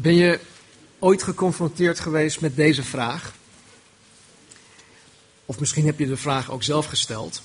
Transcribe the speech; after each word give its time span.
Ben 0.00 0.14
je 0.14 0.40
ooit 0.98 1.22
geconfronteerd 1.22 2.00
geweest 2.00 2.40
met 2.40 2.56
deze 2.56 2.82
vraag? 2.82 3.34
Of 5.44 5.60
misschien 5.60 5.86
heb 5.86 5.98
je 5.98 6.06
de 6.06 6.16
vraag 6.16 6.50
ook 6.50 6.62
zelf 6.62 6.86
gesteld. 6.86 7.42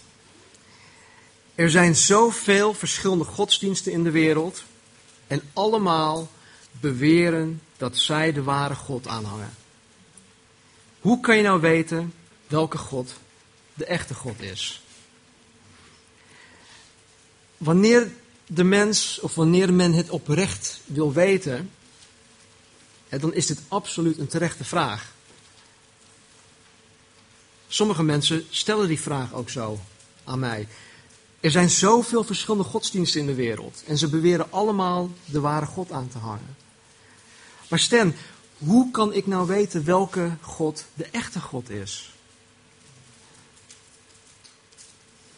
Er 1.55 1.69
zijn 1.69 1.95
zoveel 1.95 2.73
verschillende 2.73 3.23
godsdiensten 3.23 3.91
in 3.91 4.03
de 4.03 4.11
wereld 4.11 4.63
en 5.27 5.41
allemaal 5.53 6.29
beweren 6.71 7.61
dat 7.77 7.97
zij 7.97 8.33
de 8.33 8.43
ware 8.43 8.75
God 8.75 9.07
aanhangen. 9.07 9.53
Hoe 10.99 11.19
kan 11.19 11.37
je 11.37 11.43
nou 11.43 11.61
weten 11.61 12.13
welke 12.47 12.77
God 12.77 13.13
de 13.73 13.85
echte 13.85 14.13
God 14.13 14.41
is? 14.41 14.81
Wanneer 17.57 18.11
de 18.47 18.63
mens 18.63 19.19
of 19.19 19.35
wanneer 19.35 19.73
men 19.73 19.93
het 19.93 20.09
oprecht 20.09 20.81
wil 20.85 21.13
weten, 21.13 21.71
dan 23.19 23.33
is 23.33 23.45
dit 23.45 23.59
absoluut 23.67 24.17
een 24.17 24.27
terechte 24.27 24.63
vraag. 24.63 25.11
Sommige 27.67 28.03
mensen 28.03 28.45
stellen 28.49 28.87
die 28.87 28.99
vraag 28.99 29.33
ook 29.33 29.49
zo 29.49 29.79
aan 30.23 30.39
mij. 30.39 30.67
Er 31.39 31.51
zijn 31.51 31.69
zoveel 31.69 32.23
verschillende 32.23 32.63
godsdiensten 32.63 33.19
in 33.19 33.25
de 33.25 33.33
wereld 33.33 33.83
en 33.85 33.97
ze 33.97 34.07
beweren 34.07 34.51
allemaal 34.51 35.11
de 35.25 35.39
ware 35.39 35.65
God 35.65 35.91
aan 35.91 36.07
te 36.07 36.17
hangen. 36.17 36.55
Maar 37.67 37.79
Stan, 37.79 38.13
hoe 38.57 38.91
kan 38.91 39.13
ik 39.13 39.27
nou 39.27 39.47
weten 39.47 39.85
welke 39.85 40.31
God 40.41 40.85
de 40.93 41.05
echte 41.05 41.39
God 41.39 41.69
is? 41.69 42.13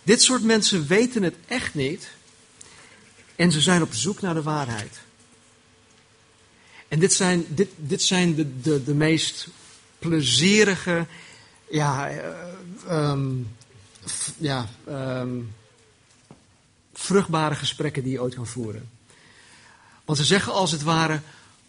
Dit 0.03 0.21
soort 0.21 0.43
mensen 0.43 0.87
weten 0.87 1.23
het 1.23 1.35
echt 1.47 1.73
niet 1.73 2.09
en 3.35 3.51
ze 3.51 3.61
zijn 3.61 3.81
op 3.81 3.93
zoek 3.93 4.21
naar 4.21 4.33
de 4.33 4.41
waarheid. 4.41 4.99
En 6.87 6.99
dit 6.99 7.13
zijn, 7.13 7.45
dit, 7.49 7.69
dit 7.75 8.01
zijn 8.01 8.35
de, 8.35 8.59
de, 8.61 8.83
de 8.83 8.93
meest 8.93 9.47
plezierige, 9.99 11.05
ja, 11.69 12.11
um, 12.89 13.55
ja 14.37 14.69
um, 14.89 15.53
vruchtbare 16.93 17.55
gesprekken 17.55 18.03
die 18.03 18.11
je 18.11 18.21
ooit 18.21 18.35
kan 18.35 18.47
voeren. 18.47 18.89
Want 20.05 20.17
ze 20.17 20.25
zeggen 20.25 20.53
als 20.53 20.71
het 20.71 20.83
ware, 20.83 21.21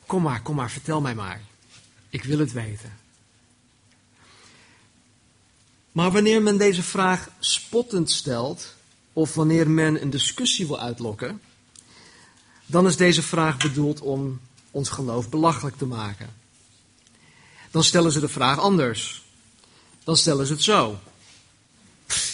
kom 0.06 0.22
maar, 0.22 0.42
kom 0.42 0.55
maar, 0.55 0.70
vertel 0.70 1.00
mij 1.00 1.14
maar. 1.14 1.41
Ik 2.09 2.25
wil 2.25 2.39
het 2.39 2.53
weten. 2.53 2.92
Maar 5.92 6.11
wanneer 6.11 6.42
men 6.42 6.56
deze 6.56 6.83
vraag 6.83 7.28
spottend 7.39 8.11
stelt, 8.11 8.75
of 9.12 9.34
wanneer 9.34 9.70
men 9.70 10.03
een 10.03 10.11
discussie 10.11 10.67
wil 10.67 10.81
uitlokken, 10.81 11.41
dan 12.67 12.87
is 12.87 12.97
deze 12.97 13.22
vraag 13.22 13.56
bedoeld 13.56 14.00
om 14.00 14.41
ons 14.77 14.89
geloof 14.89 15.29
belachelijk 15.29 15.77
te 15.77 15.87
maken. 15.87 16.35
Dan 17.71 17.85
stellen 17.85 18.13
ze 18.13 18.21
de 18.21 18.29
vraag 18.29 18.59
anders. 18.59 19.25
Dan 20.05 20.17
stellen 20.17 20.47
ze 20.47 20.53
het 20.53 20.63
zo. 20.63 20.99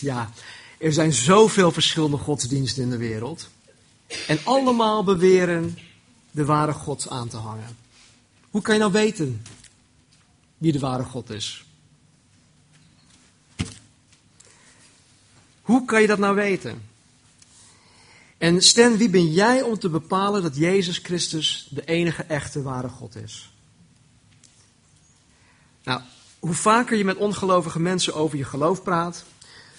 ja, 0.00 0.30
er 0.78 0.92
zijn 0.92 1.12
zoveel 1.12 1.72
verschillende 1.72 2.16
godsdiensten 2.16 2.82
in 2.82 2.90
de 2.90 2.96
wereld. 2.96 3.48
En 4.26 4.38
allemaal 4.44 5.04
beweren 5.04 5.78
de 6.30 6.44
ware 6.44 6.72
God 6.72 7.08
aan 7.08 7.28
te 7.28 7.36
hangen. 7.36 7.76
Hoe 8.50 8.62
kan 8.62 8.74
je 8.74 8.80
nou 8.80 8.92
weten 8.92 9.42
wie 10.58 10.72
de 10.72 10.78
ware 10.78 11.04
God 11.04 11.30
is? 11.30 11.64
Hoe 15.62 15.84
kan 15.84 16.00
je 16.00 16.06
dat 16.06 16.18
nou 16.18 16.34
weten? 16.34 16.82
En 18.42 18.62
Stan, 18.62 18.96
wie 18.96 19.08
ben 19.08 19.32
jij 19.32 19.62
om 19.62 19.78
te 19.78 19.88
bepalen 19.88 20.42
dat 20.42 20.56
Jezus 20.56 20.98
Christus 20.98 21.68
de 21.70 21.84
enige 21.84 22.22
echte 22.22 22.62
ware 22.62 22.88
God 22.88 23.16
is? 23.16 23.52
Nou, 25.84 26.00
hoe 26.38 26.54
vaker 26.54 26.96
je 26.96 27.04
met 27.04 27.16
ongelovige 27.16 27.80
mensen 27.80 28.14
over 28.14 28.38
je 28.38 28.44
geloof 28.44 28.82
praat, 28.82 29.24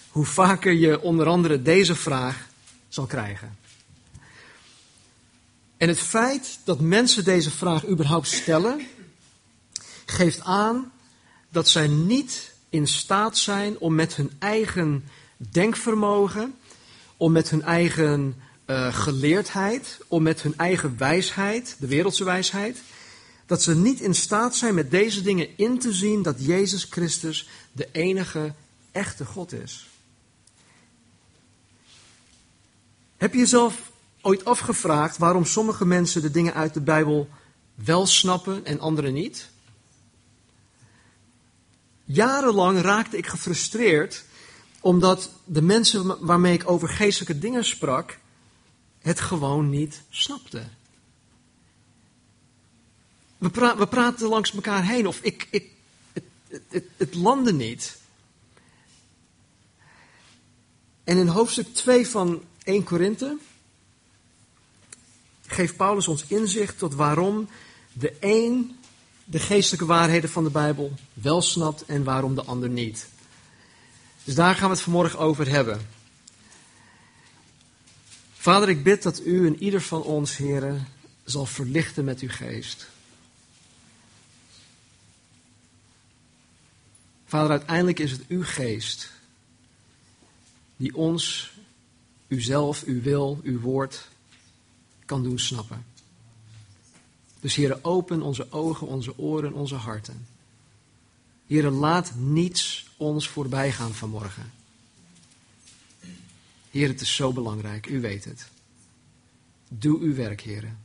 hoe 0.09 0.25
vaker 0.25 0.73
je 0.73 1.01
onder 1.01 1.27
andere 1.27 1.61
deze 1.61 1.95
vraag 1.95 2.47
zal 2.89 3.05
krijgen. 3.05 3.57
En 5.77 5.87
het 5.87 5.99
feit 5.99 6.59
dat 6.63 6.79
mensen 6.79 7.23
deze 7.23 7.51
vraag 7.51 7.87
überhaupt 7.87 8.27
stellen, 8.27 8.87
geeft 10.05 10.41
aan 10.41 10.91
dat 11.49 11.69
zij 11.69 11.87
niet 11.87 12.53
in 12.69 12.87
staat 12.87 13.37
zijn 13.37 13.77
om 13.79 13.95
met 13.95 14.15
hun 14.15 14.31
eigen 14.39 15.07
denkvermogen, 15.37 16.55
om 17.17 17.31
met 17.31 17.49
hun 17.49 17.61
eigen 17.61 18.42
uh, 18.65 18.95
geleerdheid, 18.95 19.97
om 20.07 20.23
met 20.23 20.41
hun 20.41 20.57
eigen 20.57 20.97
wijsheid, 20.97 21.75
de 21.79 21.87
wereldse 21.87 22.23
wijsheid, 22.23 22.81
dat 23.45 23.63
ze 23.63 23.75
niet 23.75 23.99
in 23.99 24.15
staat 24.15 24.55
zijn 24.55 24.73
met 24.73 24.91
deze 24.91 25.21
dingen 25.21 25.57
in 25.57 25.79
te 25.79 25.93
zien 25.93 26.21
dat 26.21 26.45
Jezus 26.45 26.83
Christus 26.89 27.49
de 27.71 27.89
enige 27.91 28.53
echte 28.91 29.25
God 29.25 29.53
is. 29.53 29.87
Heb 33.17 33.33
je 33.33 33.39
jezelf 33.39 33.91
ooit 34.21 34.45
afgevraagd 34.45 35.17
waarom 35.17 35.45
sommige 35.45 35.85
mensen 35.85 36.21
de 36.21 36.31
dingen 36.31 36.53
uit 36.53 36.73
de 36.73 36.81
Bijbel 36.81 37.29
wel 37.75 38.05
snappen 38.05 38.65
en 38.65 38.79
anderen 38.79 39.13
niet? 39.13 39.49
Jarenlang 42.05 42.81
raakte 42.81 43.17
ik 43.17 43.27
gefrustreerd 43.27 44.23
omdat 44.79 45.29
de 45.45 45.61
mensen 45.61 46.25
waarmee 46.25 46.53
ik 46.53 46.69
over 46.69 46.89
geestelijke 46.89 47.39
dingen 47.39 47.65
sprak, 47.65 48.19
het 49.03 49.19
gewoon 49.19 49.69
niet 49.69 50.01
snapten. 50.09 50.77
We, 53.37 53.75
we 53.77 53.87
praten 53.87 54.27
langs 54.27 54.53
elkaar 54.53 54.85
heen 54.85 55.07
of 55.07 55.19
ik, 55.21 55.47
ik, 55.51 55.71
het, 56.13 56.23
het, 56.69 56.85
het 56.97 57.15
landde 57.15 57.53
niet. 57.53 57.97
En 61.03 61.17
in 61.17 61.27
hoofdstuk 61.27 61.73
2 61.73 62.07
van 62.07 62.43
1 62.63 62.83
Korinthe 62.83 63.37
geeft 65.45 65.75
Paulus 65.75 66.07
ons 66.07 66.25
inzicht 66.27 66.77
tot 66.77 66.93
waarom 66.93 67.49
de 67.93 68.15
een 68.19 68.77
de 69.23 69.39
geestelijke 69.39 69.85
waarheden 69.85 70.29
van 70.29 70.43
de 70.43 70.49
Bijbel 70.49 70.91
wel 71.13 71.41
snapt 71.41 71.85
en 71.85 72.03
waarom 72.03 72.35
de 72.35 72.43
ander 72.43 72.69
niet. 72.69 73.07
Dus 74.23 74.35
daar 74.35 74.55
gaan 74.55 74.69
we 74.69 74.73
het 74.75 74.83
vanmorgen 74.83 75.19
over 75.19 75.49
hebben. 75.49 75.87
Vader, 78.43 78.69
ik 78.69 78.83
bid 78.83 79.03
dat 79.03 79.25
u 79.25 79.47
en 79.47 79.63
ieder 79.63 79.81
van 79.81 80.03
ons, 80.03 80.37
heren, 80.37 80.87
zal 81.23 81.45
verlichten 81.45 82.05
met 82.05 82.19
uw 82.19 82.29
geest. 82.29 82.87
Vader, 87.25 87.49
uiteindelijk 87.49 87.99
is 87.99 88.11
het 88.11 88.27
uw 88.27 88.43
geest 88.43 89.11
die 90.75 90.95
ons, 90.95 91.53
uzelf, 92.27 92.83
uw 92.83 93.01
wil, 93.01 93.39
uw 93.43 93.59
woord 93.59 94.07
kan 95.05 95.23
doen 95.23 95.39
snappen. 95.39 95.85
Dus 97.39 97.55
heren, 97.55 97.83
open 97.83 98.21
onze 98.21 98.51
ogen, 98.51 98.87
onze 98.87 99.17
oren, 99.17 99.53
onze 99.53 99.75
harten. 99.75 100.27
Heren, 101.47 101.73
laat 101.73 102.15
niets 102.15 102.89
ons 102.97 103.27
voorbij 103.27 103.71
gaan 103.71 103.93
vanmorgen. 103.93 104.51
Heer, 106.73 106.87
het 106.87 107.01
is 107.01 107.15
zo 107.15 107.33
belangrijk. 107.33 107.87
U 107.87 108.01
weet 108.01 108.25
het. 108.25 108.47
Doe 109.69 109.99
uw 109.99 110.15
werk, 110.15 110.41
heren. 110.41 110.79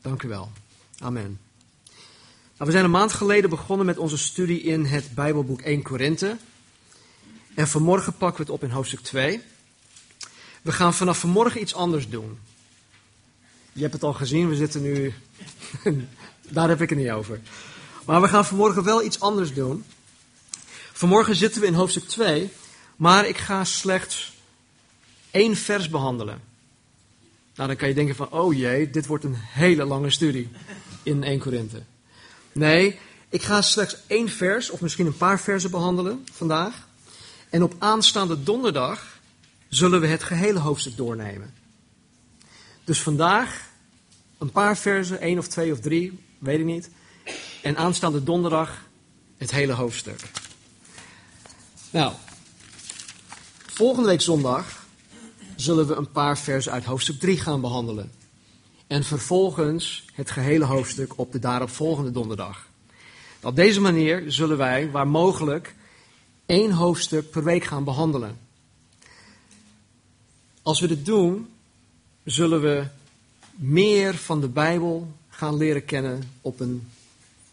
Dank 0.00 0.22
u 0.22 0.28
wel. 0.28 0.52
Amen. 0.98 1.40
Nou, 1.86 2.64
we 2.66 2.70
zijn 2.70 2.84
een 2.84 2.90
maand 2.90 3.12
geleden 3.12 3.50
begonnen 3.50 3.86
met 3.86 3.98
onze 3.98 4.18
studie 4.18 4.60
in 4.60 4.84
het 4.84 5.14
Bijbelboek 5.14 5.60
1 5.60 5.82
Korinthe. 5.82 6.36
En 7.54 7.68
vanmorgen 7.68 8.16
pakken 8.16 8.36
we 8.36 8.42
het 8.42 8.60
op 8.60 8.68
in 8.68 8.74
hoofdstuk 8.74 9.00
2. 9.00 9.42
We 10.62 10.72
gaan 10.72 10.94
vanaf 10.94 11.18
vanmorgen 11.18 11.60
iets 11.60 11.74
anders 11.74 12.08
doen. 12.08 12.38
Je 13.72 13.80
hebt 13.80 13.92
het 13.92 14.02
al 14.02 14.14
gezien, 14.14 14.48
we 14.48 14.56
zitten 14.56 14.82
nu. 14.82 15.14
Daar 16.48 16.68
heb 16.68 16.80
ik 16.80 16.88
het 16.88 16.98
niet 16.98 17.10
over. 17.10 17.40
Maar 18.04 18.20
we 18.20 18.28
gaan 18.28 18.46
vanmorgen 18.46 18.84
wel 18.84 19.02
iets 19.02 19.20
anders 19.20 19.54
doen. 19.54 19.84
Vanmorgen 20.92 21.36
zitten 21.36 21.60
we 21.60 21.66
in 21.66 21.74
hoofdstuk 21.74 22.08
2, 22.08 22.50
maar 22.96 23.28
ik 23.28 23.38
ga 23.38 23.64
slechts 23.64 24.38
één 25.30 25.56
vers 25.56 25.88
behandelen. 25.88 26.40
Nou, 27.54 27.68
dan 27.68 27.76
kan 27.76 27.88
je 27.88 27.94
denken 27.94 28.14
van, 28.14 28.30
oh 28.30 28.54
jee, 28.54 28.90
dit 28.90 29.06
wordt 29.06 29.24
een 29.24 29.36
hele 29.36 29.84
lange 29.84 30.10
studie 30.10 30.48
in 31.02 31.24
1 31.24 31.38
Korinthe. 31.38 31.82
Nee, 32.52 32.98
ik 33.28 33.42
ga 33.42 33.62
slechts 33.62 33.96
één 34.06 34.28
vers, 34.28 34.70
of 34.70 34.80
misschien 34.80 35.06
een 35.06 35.16
paar 35.16 35.40
versen 35.40 35.70
behandelen 35.70 36.26
vandaag. 36.32 36.88
En 37.50 37.62
op 37.62 37.74
aanstaande 37.78 38.42
donderdag 38.42 39.18
zullen 39.68 40.00
we 40.00 40.06
het 40.06 40.22
gehele 40.22 40.58
hoofdstuk 40.58 40.96
doornemen. 40.96 41.54
Dus 42.84 43.00
vandaag 43.00 43.68
een 44.38 44.50
paar 44.50 44.76
versen, 44.76 45.20
één 45.20 45.38
of 45.38 45.48
twee 45.48 45.72
of 45.72 45.80
drie, 45.80 46.18
weet 46.38 46.58
ik 46.58 46.64
niet. 46.64 46.90
En 47.62 47.76
aanstaande 47.76 48.22
donderdag 48.22 48.84
het 49.36 49.50
hele 49.50 49.72
hoofdstuk. 49.72 50.20
Nou, 51.90 52.12
volgende 53.66 54.08
week 54.08 54.20
zondag 54.20 54.79
zullen 55.60 55.86
we 55.86 55.94
een 55.94 56.10
paar 56.10 56.38
versen 56.38 56.72
uit 56.72 56.84
hoofdstuk 56.84 57.18
3 57.18 57.38
gaan 57.38 57.60
behandelen. 57.60 58.10
En 58.86 59.04
vervolgens 59.04 60.04
het 60.14 60.30
gehele 60.30 60.64
hoofdstuk 60.64 61.18
op 61.18 61.32
de 61.32 61.38
daaropvolgende 61.38 62.10
donderdag. 62.10 62.68
Op 63.42 63.56
deze 63.56 63.80
manier 63.80 64.24
zullen 64.26 64.56
wij, 64.56 64.90
waar 64.90 65.08
mogelijk, 65.08 65.74
één 66.46 66.70
hoofdstuk 66.70 67.30
per 67.30 67.44
week 67.44 67.64
gaan 67.64 67.84
behandelen. 67.84 68.38
Als 70.62 70.80
we 70.80 70.88
dit 70.88 71.04
doen, 71.06 71.48
zullen 72.24 72.60
we 72.60 72.86
meer 73.54 74.14
van 74.14 74.40
de 74.40 74.48
Bijbel 74.48 75.12
gaan 75.28 75.56
leren 75.56 75.84
kennen 75.84 76.30
op 76.40 76.60
een 76.60 76.88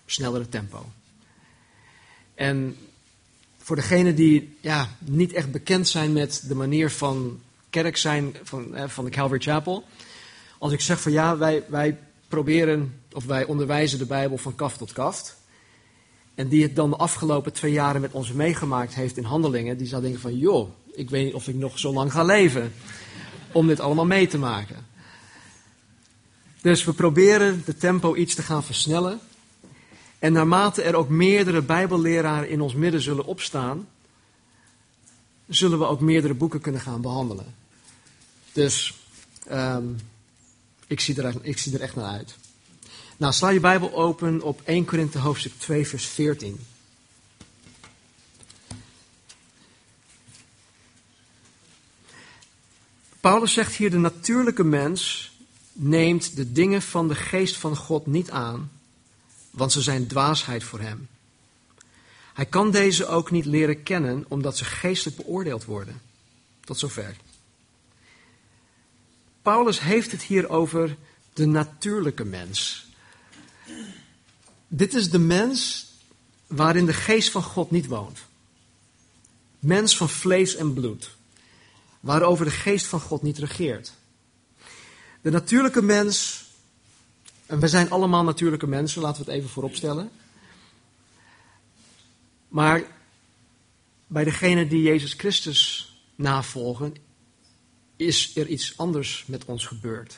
snellere 0.06 0.50
tempo. 0.50 0.86
En 2.36 2.78
voor 3.58 3.76
degenen 3.76 4.16
die 4.16 4.58
ja, 4.62 4.96
niet 5.00 5.34
echt 5.34 5.52
bekend 5.52 5.88
zijn 5.88 6.14
met 6.14 6.44
de 6.48 6.56
manier 6.56 6.92
van 6.92 7.40
kerk 7.82 7.98
zijn 7.98 8.36
van, 8.44 8.76
van 8.86 9.06
de 9.06 9.12
Calvary 9.12 9.42
Chapel. 9.42 9.84
Als 10.58 10.72
ik 10.72 10.82
zeg 10.82 11.02
van 11.02 11.12
ja, 11.12 11.38
wij, 11.38 11.64
wij 11.68 11.98
proberen 12.28 13.02
of 13.12 13.26
wij 13.26 13.46
onderwijzen 13.46 14.00
de 14.00 14.06
Bijbel 14.06 14.38
van 14.38 14.56
kaft 14.56 14.78
tot 14.78 14.94
kaft. 14.94 15.38
En 16.36 16.48
die 16.48 16.64
het 16.64 16.76
dan 16.76 16.90
de 16.90 16.96
afgelopen 16.96 17.54
twee 17.54 17.72
jaren 17.72 18.02
met 18.02 18.12
ons 18.12 18.32
meegemaakt 18.32 18.94
heeft 18.94 19.18
in 19.18 19.24
handelingen, 19.24 19.78
die 19.78 19.88
zou 19.88 20.02
denken 20.02 20.22
van 20.22 20.38
joh, 20.38 20.70
ik 20.92 21.10
weet 21.10 21.26
niet 21.26 21.34
of 21.34 21.48
ik 21.48 21.56
nog 21.56 21.80
zo 21.80 21.94
lang 21.94 22.12
ga 22.12 22.24
leven 22.24 22.74
om 23.52 23.68
dit 23.68 23.80
allemaal 23.80 24.06
mee 24.06 24.28
te 24.28 24.38
maken. 24.38 24.86
Dus 26.62 26.84
we 26.84 26.94
proberen 26.94 27.62
de 27.66 27.78
tempo 27.78 28.16
iets 28.16 28.36
te 28.36 28.42
gaan 28.42 28.64
versnellen. 28.64 29.20
En 30.20 30.34
naarmate 30.34 30.82
er 30.82 30.96
ook 30.96 31.10
meerdere 31.10 31.62
Bijbelleraren 31.62 32.50
in 32.50 32.62
ons 32.62 32.74
midden 32.74 33.02
zullen 33.02 33.26
opstaan, 33.26 33.88
zullen 35.48 35.80
we 35.80 35.86
ook 35.86 36.00
meerdere 36.00 36.34
boeken 36.34 36.62
kunnen 36.62 36.82
gaan 36.82 37.02
behandelen. 37.02 37.56
Dus 38.58 38.94
um, 39.52 40.00
ik, 40.88 41.00
zie 41.00 41.22
er, 41.22 41.36
ik 41.42 41.58
zie 41.58 41.74
er 41.74 41.82
echt 41.82 41.96
naar 41.96 42.12
uit. 42.12 42.36
Nou, 43.18 43.34
sla 43.34 43.50
je 43.50 43.60
Bijbel 43.60 43.94
open 43.94 44.42
op 44.42 44.62
1 44.66 44.86
Korinthe 44.86 45.20
hoofdstuk 45.20 45.52
2, 45.58 45.88
vers 45.88 46.06
14. 46.06 46.60
Paulus 53.20 53.54
zegt 53.54 53.76
hier: 53.76 53.90
de 53.90 53.98
natuurlijke 53.98 54.64
mens 54.64 55.32
neemt 55.74 56.36
de 56.36 56.52
dingen 56.52 56.82
van 56.82 57.08
de 57.08 57.16
geest 57.16 57.56
van 57.56 57.76
God 57.76 58.06
niet 58.06 58.32
aan, 58.32 58.72
want 59.52 59.72
ze 59.72 59.82
zijn 59.82 60.08
dwaasheid 60.08 60.64
voor 60.64 60.80
hem. 60.80 61.08
Hij 62.34 62.46
kan 62.46 62.72
deze 62.72 63.08
ook 63.08 63.32
niet 63.32 63.46
leren 63.46 63.84
kennen, 63.84 64.26
omdat 64.28 64.58
ze 64.58 64.66
geestelijk 64.66 65.18
beoordeeld 65.18 65.66
worden. 65.66 66.02
Tot 66.64 66.80
zover. 66.80 67.16
Paulus 69.48 69.80
heeft 69.80 70.12
het 70.12 70.22
hier 70.22 70.50
over 70.50 70.98
de 71.34 71.46
natuurlijke 71.46 72.26
mens. 72.26 72.86
Dit 74.68 74.94
is 74.94 75.10
de 75.10 75.20
mens 75.20 75.88
waarin 76.48 76.86
de 76.86 76.94
geest 76.94 77.32
van 77.32 77.44
God 77.44 77.72
niet 77.72 77.88
woont. 77.88 78.20
Mens 79.60 79.98
van 79.98 80.10
vlees 80.10 80.56
en 80.56 80.74
bloed, 80.74 81.16
waarover 82.00 82.46
de 82.46 82.52
geest 82.52 82.86
van 82.86 83.00
God 83.00 83.22
niet 83.22 83.38
regeert. 83.38 83.94
De 85.22 85.32
natuurlijke 85.32 85.82
mens, 85.82 86.46
en 87.46 87.60
we 87.60 87.68
zijn 87.68 87.90
allemaal 87.90 88.24
natuurlijke 88.24 88.68
mensen, 88.68 89.02
laten 89.02 89.26
we 89.26 89.32
het 89.32 89.40
even 89.40 89.50
vooropstellen. 89.50 90.12
Maar 92.48 92.84
bij 94.08 94.24
degene 94.24 94.68
die 94.68 94.82
Jezus 94.82 95.14
Christus 95.14 95.92
navolgen, 96.16 97.07
is 97.98 98.36
er 98.36 98.48
iets 98.48 98.78
anders 98.78 99.24
met 99.28 99.46
ons 99.46 99.66
gebeurd. 99.66 100.18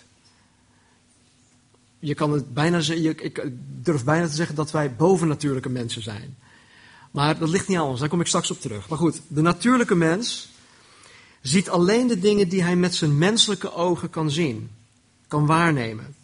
Je 1.99 2.13
kan 2.13 2.31
het 2.31 2.53
bijna 2.53 2.77
ik 2.77 3.49
durf 3.81 4.03
bijna 4.03 4.27
te 4.27 4.35
zeggen 4.35 4.55
dat 4.55 4.71
wij 4.71 4.95
bovennatuurlijke 4.95 5.69
mensen 5.69 6.01
zijn. 6.01 6.37
Maar 7.11 7.39
dat 7.39 7.49
ligt 7.49 7.67
niet 7.67 7.77
aan 7.77 7.85
ons, 7.85 7.99
daar 7.99 8.09
kom 8.09 8.21
ik 8.21 8.27
straks 8.27 8.51
op 8.51 8.61
terug. 8.61 8.89
Maar 8.89 8.97
goed, 8.97 9.21
de 9.27 9.41
natuurlijke 9.41 9.95
mens 9.95 10.49
ziet 11.41 11.69
alleen 11.69 12.07
de 12.07 12.19
dingen 12.19 12.49
die 12.49 12.63
hij 12.63 12.75
met 12.75 12.95
zijn 12.95 13.17
menselijke 13.17 13.73
ogen 13.73 14.09
kan 14.09 14.31
zien, 14.31 14.69
kan 15.27 15.45
waarnemen. 15.45 16.15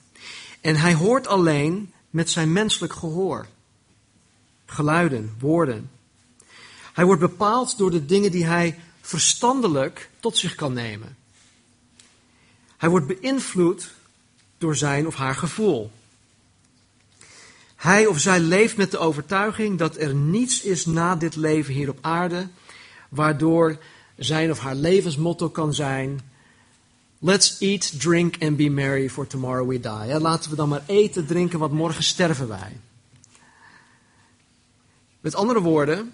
En 0.61 0.75
hij 0.75 0.93
hoort 0.93 1.27
alleen 1.27 1.91
met 2.09 2.29
zijn 2.29 2.51
menselijk 2.51 2.93
gehoor. 2.93 3.47
Geluiden, 4.65 5.35
woorden. 5.39 5.89
Hij 6.93 7.05
wordt 7.05 7.21
bepaald 7.21 7.77
door 7.77 7.91
de 7.91 8.05
dingen 8.05 8.31
die 8.31 8.45
hij 8.45 8.79
verstandelijk 9.01 10.09
tot 10.19 10.37
zich 10.37 10.55
kan 10.55 10.73
nemen. 10.73 11.15
Hij 12.77 12.89
wordt 12.89 13.07
beïnvloed 13.07 13.91
door 14.57 14.75
zijn 14.75 15.07
of 15.07 15.15
haar 15.15 15.35
gevoel. 15.35 15.91
Hij 17.75 18.05
of 18.05 18.19
zij 18.19 18.39
leeft 18.39 18.77
met 18.77 18.91
de 18.91 18.97
overtuiging 18.97 19.77
dat 19.77 19.97
er 19.97 20.13
niets 20.13 20.61
is 20.61 20.85
na 20.85 21.15
dit 21.15 21.35
leven 21.35 21.73
hier 21.73 21.89
op 21.89 21.97
aarde, 22.01 22.47
waardoor 23.09 23.77
zijn 24.15 24.51
of 24.51 24.59
haar 24.59 24.75
levensmotto 24.75 25.49
kan 25.49 25.73
zijn: 25.73 26.21
Let's 27.19 27.55
eat, 27.59 27.99
drink 27.99 28.35
and 28.39 28.57
be 28.57 28.69
merry, 28.69 29.09
for 29.09 29.27
tomorrow 29.27 29.69
we 29.69 29.79
die. 29.79 30.19
Laten 30.19 30.49
we 30.49 30.55
dan 30.55 30.69
maar 30.69 30.83
eten, 30.85 31.25
drinken, 31.25 31.59
want 31.59 31.71
morgen 31.71 32.03
sterven 32.03 32.47
wij. 32.47 32.79
Met 35.19 35.35
andere 35.35 35.61
woorden, 35.61 36.13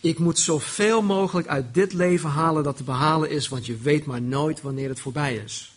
ik 0.00 0.18
moet 0.18 0.38
zoveel 0.38 1.02
mogelijk 1.02 1.48
uit 1.48 1.74
dit 1.74 1.92
leven 1.92 2.30
halen 2.30 2.62
dat 2.62 2.76
te 2.76 2.84
behalen 2.84 3.30
is, 3.30 3.48
want 3.48 3.66
je 3.66 3.76
weet 3.76 4.06
maar 4.06 4.22
nooit 4.22 4.60
wanneer 4.60 4.88
het 4.88 5.00
voorbij 5.00 5.34
is. 5.34 5.73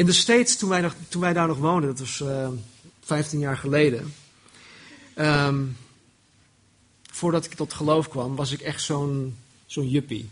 In 0.00 0.06
de 0.06 0.12
States, 0.12 0.56
toen 0.56 0.68
wij, 0.68 0.80
nog, 0.80 0.94
toen 1.08 1.20
wij 1.20 1.32
daar 1.32 1.46
nog 1.46 1.58
woonden, 1.58 1.90
dat 1.90 1.98
was 1.98 2.20
uh, 2.20 2.44
eh, 2.44 2.50
15 3.00 3.38
jaar 3.38 3.56
geleden. 3.56 4.14
Um, 5.16 5.76
voordat 7.10 7.44
ik 7.44 7.54
tot 7.54 7.72
geloof 7.72 8.08
kwam, 8.08 8.36
was 8.36 8.52
ik 8.52 8.60
echt 8.60 8.82
zo'n 8.82 9.36
zo'n 9.66 9.88
juppie. 9.88 10.28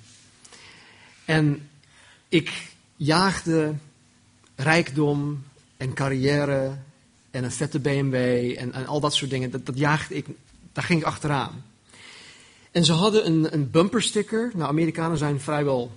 En 1.25 1.69
ik 2.29 2.53
jaagde 2.97 3.75
rijkdom 4.56 5.44
en 5.76 5.94
carrière 5.94 6.76
en 7.31 7.44
een 7.44 7.53
vette 7.53 7.79
BMW 7.79 8.14
en, 8.59 8.73
en 8.73 8.87
al 8.87 9.00
dat 9.00 9.14
soort 9.14 9.31
dingen. 9.31 9.50
Dat, 9.50 9.67
dat 9.67 9.79
jaagde 9.79 10.14
ik, 10.14 10.26
daar 10.73 10.85
ging 10.85 11.00
ik 11.00 11.06
achteraan. 11.06 11.64
En 12.71 12.85
ze 12.85 12.93
hadden 12.93 13.26
een, 13.26 13.55
een 13.55 13.71
bumpersticker. 13.71 14.50
Nou, 14.55 14.69
Amerikanen 14.69 15.19
zijn 15.19 15.41
vrijwel 15.41 15.93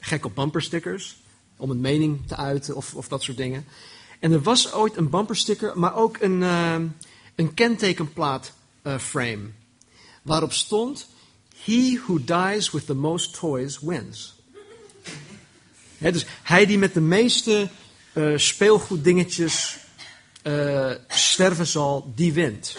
gek 0.00 0.24
op 0.24 0.34
bumperstickers 0.34 1.16
om 1.58 1.70
een 1.70 1.80
mening 1.80 2.26
te 2.26 2.36
uiten 2.36 2.76
of, 2.76 2.94
of 2.94 3.08
dat 3.08 3.22
soort 3.22 3.36
dingen. 3.36 3.64
En 4.18 4.32
er 4.32 4.42
was 4.42 4.72
ooit 4.72 4.96
een 4.96 5.10
bumpersticker, 5.10 5.78
maar 5.78 5.94
ook 5.94 6.16
een, 6.20 6.40
uh, 6.40 6.76
een 7.34 7.54
kentekenplaat 7.54 8.52
uh, 8.82 8.98
frame. 8.98 9.50
Waarop 10.22 10.52
stond: 10.52 11.08
He 11.64 12.00
who 12.06 12.24
dies 12.24 12.70
with 12.70 12.86
the 12.86 12.94
most 12.94 13.38
toys 13.38 13.80
wins. 13.80 14.34
dus 15.98 16.26
hij 16.42 16.66
die 16.66 16.78
met 16.78 16.94
de 16.94 17.00
meeste 17.00 17.68
uh, 18.12 18.38
speelgoeddingetjes 18.38 19.76
sterven 21.08 21.66
zal, 21.66 22.12
die 22.14 22.32
wint. 22.32 22.76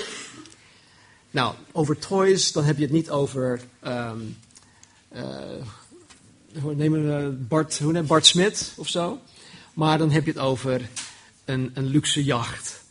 Nou, 1.31 1.55
over 1.71 1.97
toys, 1.97 2.51
dan 2.51 2.63
heb 2.63 2.77
je 2.77 2.83
het 2.83 2.91
niet 2.91 3.09
over 3.09 3.61
um, 3.83 4.37
nemen 6.63 7.03
we 7.03 7.31
Bart, 7.31 7.79
hoe 7.79 8.03
Bart 8.03 8.25
Smit 8.25 8.73
of 8.75 8.87
zo. 8.87 9.19
Maar 9.73 9.97
dan 9.97 10.11
heb 10.11 10.25
je 10.25 10.31
het 10.31 10.39
over 10.39 10.89
een, 11.45 11.71
een 11.73 11.85
luxe 11.85 12.23
jacht. 12.23 12.83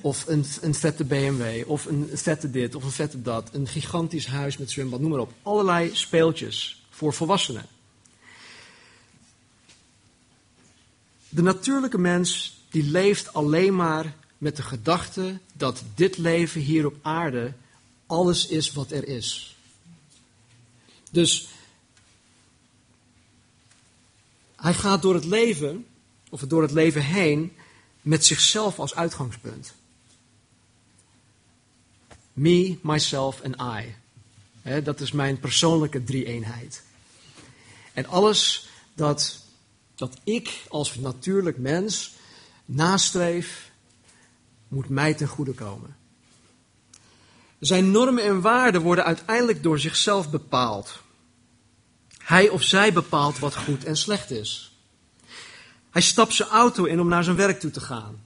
Of 0.00 0.26
een, 0.26 0.44
een 0.60 0.74
vette 0.74 1.04
BMW. 1.04 1.70
Of 1.70 1.84
een 1.84 2.10
vette 2.12 2.50
dit. 2.50 2.74
Of 2.74 2.84
een 2.84 2.90
vette 2.90 3.22
dat. 3.22 3.48
Een 3.52 3.68
gigantisch 3.68 4.26
huis 4.26 4.56
met 4.56 4.70
zwembad. 4.70 5.00
Noem 5.00 5.10
maar 5.10 5.20
op. 5.20 5.32
Allerlei 5.42 5.90
speeltjes 5.94 6.82
voor 6.90 7.14
volwassenen. 7.14 7.66
De 11.28 11.42
natuurlijke 11.42 11.98
mens 11.98 12.58
die 12.70 12.84
leeft 12.84 13.32
alleen 13.32 13.76
maar 13.76 14.14
met 14.38 14.56
de 14.56 14.62
gedachte 14.62 15.38
dat 15.52 15.82
dit 15.94 16.18
leven 16.18 16.60
hier 16.60 16.86
op 16.86 16.96
aarde 17.02 17.52
alles 18.06 18.46
is 18.46 18.72
wat 18.72 18.90
er 18.90 19.08
is. 19.08 19.56
Dus 21.10 21.48
Hij 24.66 24.74
gaat 24.74 25.02
door 25.02 25.14
het 25.14 25.24
leven, 25.24 25.86
of 26.30 26.40
door 26.40 26.62
het 26.62 26.70
leven 26.70 27.02
heen, 27.02 27.56
met 28.02 28.24
zichzelf 28.24 28.78
als 28.78 28.94
uitgangspunt. 28.94 29.74
Me, 32.32 32.78
myself 32.82 33.40
en 33.40 33.56
I. 33.60 33.94
dat 34.80 35.00
is 35.00 35.12
mijn 35.12 35.40
persoonlijke 35.40 36.04
drie-eenheid. 36.04 36.82
En 37.92 38.06
alles 38.06 38.68
dat, 38.94 39.38
dat 39.94 40.16
ik 40.24 40.64
als 40.68 40.94
natuurlijk 40.94 41.58
mens 41.58 42.14
nastreef, 42.64 43.70
moet 44.68 44.88
mij 44.88 45.14
ten 45.14 45.28
goede 45.28 45.52
komen. 45.52 45.96
Zijn 47.58 47.90
normen 47.90 48.24
en 48.24 48.40
waarden 48.40 48.82
worden 48.82 49.04
uiteindelijk 49.04 49.62
door 49.62 49.78
zichzelf 49.78 50.30
bepaald. 50.30 51.04
Hij 52.26 52.48
of 52.48 52.62
zij 52.62 52.92
bepaalt 52.92 53.38
wat 53.38 53.56
goed 53.56 53.84
en 53.84 53.96
slecht 53.96 54.30
is. 54.30 54.72
Hij 55.90 56.02
stapt 56.02 56.34
zijn 56.34 56.48
auto 56.48 56.84
in 56.84 57.00
om 57.00 57.08
naar 57.08 57.24
zijn 57.24 57.36
werk 57.36 57.60
toe 57.60 57.70
te 57.70 57.80
gaan. 57.80 58.20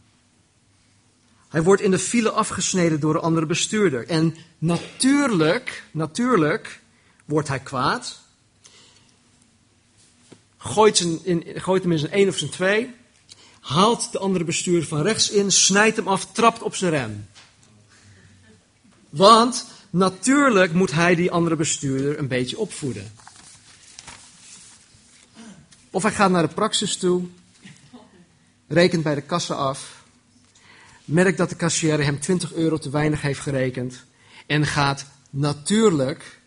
Hij 1.48 1.62
wordt 1.62 1.82
in 1.82 1.90
de 1.90 1.98
file 1.98 2.30
afgesneden 2.30 3.00
door 3.00 3.14
een 3.14 3.20
andere 3.20 3.46
bestuurder. 3.46 4.08
En 4.08 4.36
natuurlijk, 4.58 5.84
natuurlijk 5.90 6.80
wordt 7.24 7.48
hij 7.48 7.58
kwaad. 7.58 8.20
Gooit, 10.56 10.96
zijn 10.96 11.24
in, 11.24 11.60
gooit 11.60 11.82
hem 11.82 11.92
in 11.92 11.98
zijn 11.98 12.12
één 12.12 12.28
of 12.28 12.38
zijn 12.38 12.50
twee. 12.50 12.94
Haalt 13.60 14.12
de 14.12 14.18
andere 14.18 14.44
bestuurder 14.44 14.88
van 14.88 15.02
rechts 15.02 15.30
in, 15.30 15.52
snijdt 15.52 15.96
hem 15.96 16.08
af, 16.08 16.32
trapt 16.32 16.62
op 16.62 16.74
zijn 16.74 16.90
rem. 16.90 17.26
Want 19.10 19.66
natuurlijk 19.90 20.72
moet 20.72 20.92
hij 20.92 21.14
die 21.14 21.30
andere 21.30 21.56
bestuurder 21.56 22.18
een 22.18 22.28
beetje 22.28 22.58
opvoeden. 22.58 23.12
Of 25.90 26.02
hij 26.02 26.12
gaat 26.12 26.30
naar 26.30 26.48
de 26.48 26.54
praxis 26.54 26.96
toe, 26.96 27.24
rekent 28.66 29.02
bij 29.02 29.14
de 29.14 29.20
kassa 29.20 29.54
af, 29.54 30.04
merkt 31.04 31.38
dat 31.38 31.48
de 31.48 31.56
kassière 31.56 32.02
hem 32.02 32.20
20 32.20 32.52
euro 32.52 32.78
te 32.78 32.90
weinig 32.90 33.20
heeft 33.20 33.40
gerekend 33.40 34.04
en 34.46 34.66
gaat 34.66 35.06
natuurlijk 35.30 36.40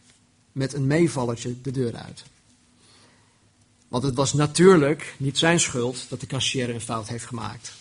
met 0.52 0.74
een 0.74 0.88
meevallertje 0.88 1.62
de 1.62 1.72
deur 1.72 1.96
uit. 1.96 2.24
Want 3.88 4.04
het 4.04 4.16
was 4.16 4.34
natuurlijk 4.34 5.16
niet 5.18 5.38
zijn 5.38 5.60
schuld 5.60 6.06
dat 6.10 6.20
de 6.20 6.28
kassière 6.28 6.74
een 6.74 6.82
fout 6.82 7.08
heeft 7.08 7.26
gemaakt. 7.26 7.74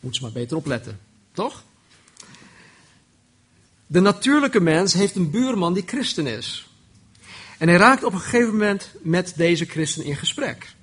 Moet 0.00 0.16
ze 0.16 0.22
maar 0.22 0.32
beter 0.32 0.56
opletten, 0.56 1.00
toch? 1.32 1.64
De 3.86 4.00
natuurlijke 4.00 4.60
mens 4.60 4.92
heeft 4.92 5.14
een 5.14 5.30
buurman 5.30 5.74
die 5.74 5.82
christen 5.86 6.26
is. 6.26 6.66
En 7.62 7.68
hij 7.68 7.76
raakt 7.76 8.04
op 8.04 8.12
een 8.12 8.20
gegeven 8.20 8.50
moment 8.50 8.90
met 9.02 9.32
deze 9.36 9.64
christen 9.64 10.04
in 10.04 10.16
gesprek. 10.16 10.74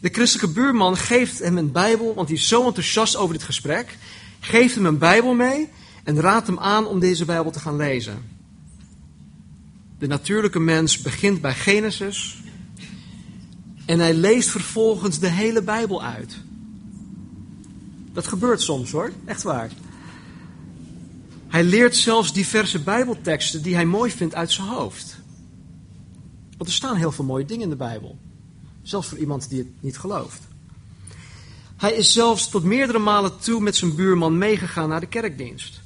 De 0.00 0.08
christelijke 0.08 0.52
buurman 0.52 0.96
geeft 0.96 1.38
hem 1.38 1.56
een 1.56 1.72
Bijbel, 1.72 2.14
want 2.14 2.28
hij 2.28 2.36
is 2.36 2.48
zo 2.48 2.66
enthousiast 2.66 3.16
over 3.16 3.34
dit 3.34 3.42
gesprek. 3.42 3.98
Geeft 4.40 4.74
hem 4.74 4.86
een 4.86 4.98
Bijbel 4.98 5.34
mee 5.34 5.68
en 6.04 6.20
raadt 6.20 6.46
hem 6.46 6.58
aan 6.58 6.86
om 6.86 7.00
deze 7.00 7.24
Bijbel 7.24 7.50
te 7.50 7.58
gaan 7.60 7.76
lezen. 7.76 8.24
De 9.98 10.06
natuurlijke 10.06 10.60
mens 10.60 11.02
begint 11.02 11.40
bij 11.40 11.54
Genesis 11.54 12.42
en 13.86 13.98
hij 13.98 14.14
leest 14.14 14.48
vervolgens 14.48 15.18
de 15.18 15.28
hele 15.28 15.62
Bijbel 15.62 16.02
uit. 16.02 16.36
Dat 18.12 18.26
gebeurt 18.26 18.60
soms 18.60 18.90
hoor, 18.90 19.12
echt 19.24 19.42
waar. 19.42 19.70
Hij 21.52 21.64
leert 21.64 21.96
zelfs 21.96 22.32
diverse 22.32 22.78
Bijbelteksten 22.78 23.62
die 23.62 23.74
hij 23.74 23.86
mooi 23.86 24.10
vindt 24.10 24.34
uit 24.34 24.52
zijn 24.52 24.66
hoofd. 24.66 25.16
Want 26.56 26.70
er 26.70 26.76
staan 26.76 26.96
heel 26.96 27.12
veel 27.12 27.24
mooie 27.24 27.44
dingen 27.44 27.62
in 27.62 27.70
de 27.70 27.76
Bijbel. 27.76 28.18
Zelfs 28.82 29.08
voor 29.08 29.18
iemand 29.18 29.48
die 29.48 29.58
het 29.58 29.68
niet 29.80 29.98
gelooft. 29.98 30.40
Hij 31.76 31.92
is 31.92 32.12
zelfs 32.12 32.48
tot 32.48 32.64
meerdere 32.64 32.98
malen 32.98 33.38
toe 33.38 33.60
met 33.60 33.76
zijn 33.76 33.94
buurman 33.94 34.38
meegegaan 34.38 34.88
naar 34.88 35.00
de 35.00 35.06
kerkdienst. 35.06 35.80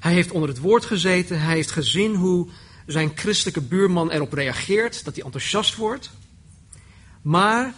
Hij 0.00 0.12
heeft 0.12 0.30
onder 0.30 0.48
het 0.48 0.58
woord 0.58 0.84
gezeten. 0.84 1.40
Hij 1.40 1.54
heeft 1.54 1.70
gezien 1.70 2.14
hoe 2.14 2.48
zijn 2.86 3.12
christelijke 3.14 3.60
buurman 3.60 4.10
erop 4.10 4.32
reageert, 4.32 5.04
dat 5.04 5.14
hij 5.14 5.24
enthousiast 5.24 5.76
wordt. 5.76 6.10
Maar 7.22 7.74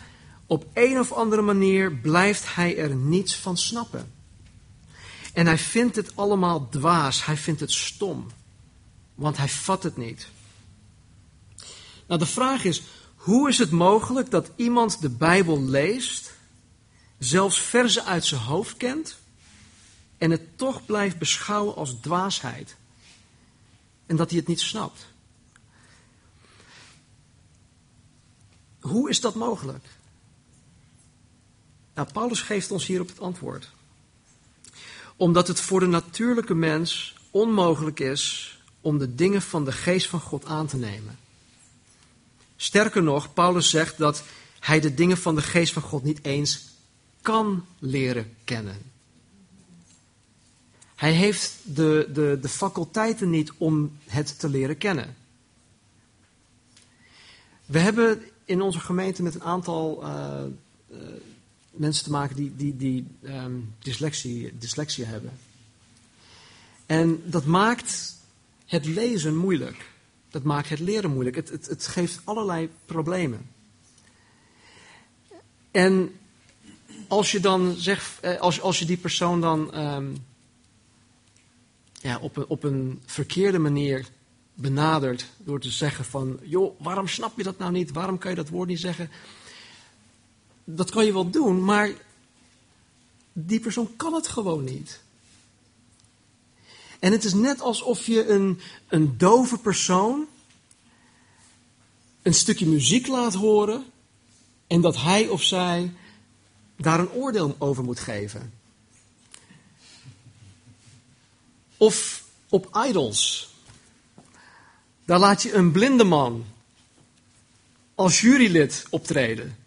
op 0.47 0.67
een 0.75 0.99
of 0.99 1.13
andere 1.13 1.43
manier 1.43 1.93
blijft 1.93 2.55
hij 2.55 2.79
er 2.79 2.95
niets 2.95 3.37
van 3.37 3.57
snappen. 3.57 4.20
En 5.33 5.47
hij 5.47 5.59
vindt 5.59 5.97
het 5.97 6.17
allemaal 6.17 6.69
dwaas, 6.69 7.25
hij 7.25 7.37
vindt 7.37 7.61
het 7.61 7.73
stom, 7.73 8.27
want 9.15 9.37
hij 9.37 9.49
vat 9.49 9.83
het 9.83 9.97
niet. 9.97 10.29
Nou, 12.07 12.21
de 12.21 12.27
vraag 12.27 12.65
is, 12.65 12.83
hoe 13.15 13.49
is 13.49 13.59
het 13.59 13.71
mogelijk 13.71 14.31
dat 14.31 14.51
iemand 14.57 15.01
de 15.01 15.11
Bijbel 15.11 15.63
leest, 15.63 16.33
zelfs 17.19 17.61
verzen 17.61 18.05
uit 18.05 18.25
zijn 18.25 18.41
hoofd 18.41 18.77
kent, 18.77 19.17
en 20.19 20.31
het 20.31 20.59
toch 20.59 20.85
blijft 20.87 21.19
beschouwen 21.19 21.75
als 21.75 21.95
dwaasheid? 22.01 22.77
En 24.07 24.17
dat 24.17 24.31
hij 24.31 24.39
het 24.39 24.49
niet 24.49 24.61
snapt. 24.61 25.07
Hoe 28.81 29.11
is 29.11 29.21
dat 29.21 29.35
mogelijk? 29.35 29.87
Nou, 31.95 32.13
Paulus 32.13 32.41
geeft 32.41 32.71
ons 32.71 32.87
hierop 32.87 33.09
het 33.09 33.21
antwoord. 33.21 33.71
Omdat 35.21 35.49
het 35.49 35.61
voor 35.61 35.81
de 35.81 35.87
natuurlijke 35.87 36.55
mens 36.55 37.15
onmogelijk 37.31 38.01
is 38.01 38.59
om 38.81 38.99
de 38.99 39.15
dingen 39.15 39.43
van 39.43 39.65
de 39.65 39.73
geest 39.73 40.09
van 40.09 40.21
God 40.21 40.45
aan 40.45 40.67
te 40.67 40.77
nemen. 40.77 41.19
Sterker 42.57 43.03
nog, 43.03 43.35
Paulus 43.35 43.71
zegt 43.71 43.99
dat 43.99 44.23
hij 44.61 44.81
de 44.81 44.95
dingen 44.95 45.19
van 45.19 45.35
de 45.35 45.43
geest 45.43 45.73
van 45.73 45.83
God 45.83 46.03
niet 46.03 46.25
eens 46.25 46.69
kan 47.23 47.65
leren 47.79 48.37
kennen. 48.45 48.79
Hij 50.95 51.13
heeft 51.13 51.59
de, 51.65 52.09
de, 52.13 52.39
de 52.41 52.49
faculteiten 52.49 53.31
niet 53.31 53.53
om 53.59 53.99
het 54.07 54.39
te 54.39 54.49
leren 54.49 54.79
kennen. 54.79 55.17
We 57.67 57.79
hebben 57.79 58.23
in 58.45 58.61
onze 58.61 58.81
gemeente 58.81 59.23
met 59.23 59.35
een 59.35 59.43
aantal 59.43 60.03
uh, 60.03 60.41
uh, 60.91 60.99
mensen 61.81 62.05
te 62.05 62.11
maken 62.11 62.37
die, 62.37 62.53
die, 62.57 62.77
die 62.77 63.07
um, 63.23 63.75
dyslexie, 63.79 64.59
dyslexie 64.59 65.05
hebben. 65.05 65.33
En 66.87 67.23
dat 67.25 67.45
maakt 67.45 68.15
het 68.67 68.87
lezen 68.87 69.37
moeilijk. 69.37 69.89
Dat 70.31 70.43
maakt 70.43 70.69
het 70.69 70.81
leren 70.81 71.11
moeilijk. 71.11 71.37
Het, 71.37 71.49
het, 71.49 71.67
het 71.67 71.87
geeft 71.87 72.21
allerlei 72.25 72.71
problemen. 72.85 73.49
En 75.71 76.13
als 77.09 77.33
je 77.33 77.41
dan 77.41 77.75
zegt, 77.77 78.21
eh, 78.21 78.41
als, 78.41 78.61
als 78.61 78.79
je 78.79 78.85
die 78.85 78.97
persoon 78.97 79.41
dan 79.41 79.79
um, 79.79 80.17
ja, 82.01 82.19
op, 82.19 82.37
een, 82.37 82.47
op 82.47 82.65
een 82.65 83.03
verkeerde 83.07 83.59
manier 83.59 84.07
benadert 84.55 85.27
door 85.39 85.61
te 85.61 85.71
zeggen 85.71 86.05
van, 86.05 86.39
joh, 86.43 86.81
waarom 86.81 87.09
snap 87.09 87.37
je 87.37 87.43
dat 87.43 87.59
nou 87.59 87.73
niet? 87.73 87.93
Waarom 87.93 88.19
kan 88.19 88.31
je 88.31 88.37
dat 88.37 88.49
woord 88.49 88.69
niet 88.69 88.81
zeggen? 88.81 89.11
Dat 90.75 90.91
kan 90.91 91.05
je 91.05 91.13
wel 91.13 91.31
doen, 91.31 91.65
maar 91.65 91.93
die 93.33 93.61
persoon 93.61 93.97
kan 93.97 94.15
het 94.15 94.29
gewoon 94.29 94.65
niet. 94.65 95.01
En 96.99 97.13
het 97.13 97.25
is 97.25 97.35
net 97.35 97.61
alsof 97.61 98.07
je 98.07 98.29
een, 98.29 98.61
een 98.89 99.19
dove 99.19 99.59
persoon 99.59 100.27
een 102.23 102.35
stukje 102.35 102.67
muziek 102.67 103.07
laat 103.07 103.35
horen 103.35 103.85
en 104.67 104.81
dat 104.81 104.97
hij 104.97 105.29
of 105.29 105.43
zij 105.43 105.93
daar 106.77 106.99
een 106.99 107.11
oordeel 107.11 107.57
over 107.59 107.85
moet 107.85 108.01
geven. 108.01 108.53
Of 111.77 112.25
op 112.49 112.83
idols. 112.89 113.51
Daar 115.05 115.19
laat 115.19 115.43
je 115.43 115.53
een 115.53 115.73
blinde 115.73 116.05
man 116.05 116.45
als 117.95 118.21
jurylid 118.21 118.85
optreden. 118.91 119.60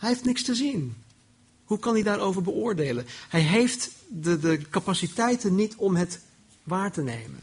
Hij 0.00 0.08
heeft 0.08 0.24
niks 0.24 0.42
te 0.42 0.54
zien. 0.54 0.94
Hoe 1.64 1.78
kan 1.78 1.94
hij 1.94 2.02
daarover 2.02 2.42
beoordelen? 2.42 3.06
Hij 3.28 3.40
heeft 3.40 3.90
de, 4.08 4.38
de 4.38 4.68
capaciteiten 4.70 5.54
niet 5.54 5.74
om 5.76 5.96
het 5.96 6.20
waar 6.62 6.92
te 6.92 7.02
nemen. 7.02 7.42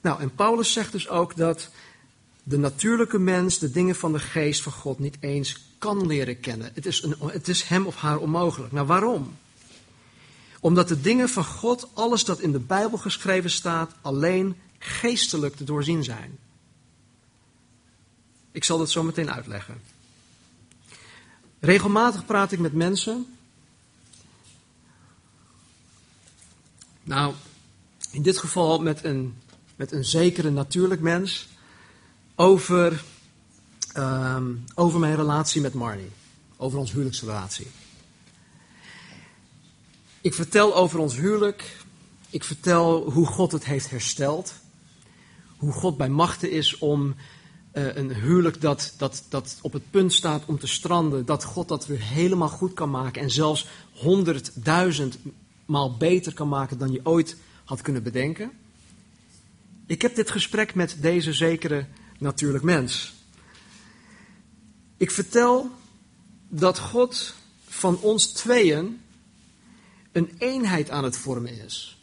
Nou, 0.00 0.20
en 0.20 0.34
Paulus 0.34 0.72
zegt 0.72 0.92
dus 0.92 1.08
ook 1.08 1.36
dat 1.36 1.70
de 2.42 2.58
natuurlijke 2.58 3.18
mens 3.18 3.58
de 3.58 3.70
dingen 3.70 3.94
van 3.94 4.12
de 4.12 4.18
geest 4.18 4.62
van 4.62 4.72
God 4.72 4.98
niet 4.98 5.16
eens 5.20 5.60
kan 5.78 6.06
leren 6.06 6.40
kennen. 6.40 6.70
Het 6.74 6.86
is, 6.86 7.02
een, 7.02 7.16
het 7.26 7.48
is 7.48 7.62
hem 7.62 7.86
of 7.86 7.96
haar 7.96 8.18
onmogelijk. 8.18 8.72
Nou, 8.72 8.86
waarom? 8.86 9.36
Omdat 10.60 10.88
de 10.88 11.00
dingen 11.00 11.28
van 11.28 11.44
God, 11.44 11.88
alles 11.92 12.24
dat 12.24 12.40
in 12.40 12.52
de 12.52 12.58
Bijbel 12.58 12.98
geschreven 12.98 13.50
staat, 13.50 13.94
alleen 14.00 14.56
geestelijk 14.78 15.56
te 15.56 15.64
doorzien 15.64 16.04
zijn. 16.04 16.38
Ik 18.50 18.64
zal 18.64 18.78
dat 18.78 18.90
zo 18.90 19.02
meteen 19.02 19.32
uitleggen. 19.32 19.91
Regelmatig 21.64 22.26
praat 22.26 22.52
ik 22.52 22.58
met 22.58 22.72
mensen. 22.72 23.36
Nou, 27.02 27.34
in 28.10 28.22
dit 28.22 28.38
geval 28.38 28.80
met 28.80 29.04
een, 29.04 29.36
met 29.76 29.92
een 29.92 30.04
zekere 30.04 30.50
natuurlijk 30.50 31.00
mens. 31.00 31.48
Over, 32.34 33.04
um, 33.96 34.64
over 34.74 35.00
mijn 35.00 35.16
relatie 35.16 35.60
met 35.60 35.74
Marnie. 35.74 36.10
Over 36.56 36.78
ons 36.78 36.92
huwelijksrelatie. 36.92 37.66
Ik 40.20 40.34
vertel 40.34 40.74
over 40.76 40.98
ons 40.98 41.16
huwelijk. 41.16 41.76
Ik 42.30 42.44
vertel 42.44 43.10
hoe 43.10 43.26
God 43.26 43.52
het 43.52 43.64
heeft 43.64 43.90
hersteld. 43.90 44.54
Hoe 45.56 45.72
God 45.72 45.96
bij 45.96 46.08
machten 46.08 46.50
is 46.50 46.78
om 46.78 47.14
uh, 47.72 47.96
een 47.96 48.14
huwelijk 48.14 48.60
dat, 48.60 48.94
dat, 48.98 49.24
dat 49.28 49.58
op 49.62 49.72
het 49.72 49.90
punt 49.90 50.12
staat 50.12 50.42
om 50.46 50.58
te 50.58 50.66
stranden, 50.66 51.26
dat 51.26 51.44
God 51.44 51.68
dat 51.68 51.86
weer 51.86 52.02
helemaal 52.02 52.48
goed 52.48 52.74
kan 52.74 52.90
maken 52.90 53.22
en 53.22 53.30
zelfs 53.30 53.68
honderdduizend 53.92 55.18
maal 55.64 55.96
beter 55.96 56.34
kan 56.34 56.48
maken 56.48 56.78
dan 56.78 56.92
je 56.92 57.00
ooit 57.02 57.36
had 57.64 57.80
kunnen 57.80 58.02
bedenken. 58.02 58.50
Ik 59.86 60.02
heb 60.02 60.14
dit 60.14 60.30
gesprek 60.30 60.74
met 60.74 60.96
deze 61.00 61.32
zekere 61.32 61.86
natuurlijk 62.18 62.64
mens. 62.64 63.12
Ik 64.96 65.10
vertel 65.10 65.70
dat 66.48 66.78
God 66.78 67.34
van 67.68 68.00
ons 68.00 68.26
tweeën 68.26 69.00
een 70.12 70.30
eenheid 70.38 70.90
aan 70.90 71.04
het 71.04 71.16
vormen 71.16 71.64
is. 71.64 71.96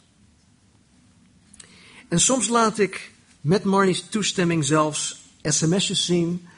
En 2.08 2.20
soms 2.20 2.48
laat 2.48 2.78
ik 2.78 3.12
met 3.40 3.64
Marnie's 3.64 4.04
toestemming 4.08 4.64
zelfs 4.64 5.19
sms'jes 5.42 6.04
zien 6.04 6.48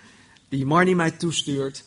die 0.49 0.67
Marnie 0.67 0.97
mij 0.97 1.11
toestuurt, 1.11 1.85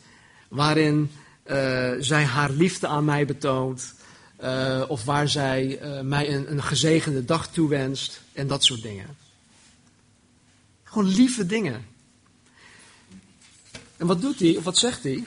waarin 0.48 1.10
uh, 1.46 1.92
zij 1.98 2.24
haar 2.24 2.50
liefde 2.50 2.86
aan 2.86 3.04
mij 3.04 3.26
betoont, 3.26 3.94
uh, 4.42 4.84
of 4.88 5.04
waar 5.04 5.28
zij 5.28 5.82
uh, 5.82 6.00
mij 6.00 6.34
een, 6.34 6.50
een 6.50 6.62
gezegende 6.62 7.24
dag 7.24 7.52
toewenst 7.52 8.20
en 8.32 8.46
dat 8.46 8.64
soort 8.64 8.82
dingen. 8.82 9.16
Gewoon 10.82 11.08
lieve 11.08 11.46
dingen. 11.46 11.86
En 13.96 14.06
wat 14.06 14.20
doet 14.20 14.38
hij, 14.38 14.56
of 14.56 14.64
wat 14.64 14.78
zegt 14.78 15.02
hij? 15.02 15.24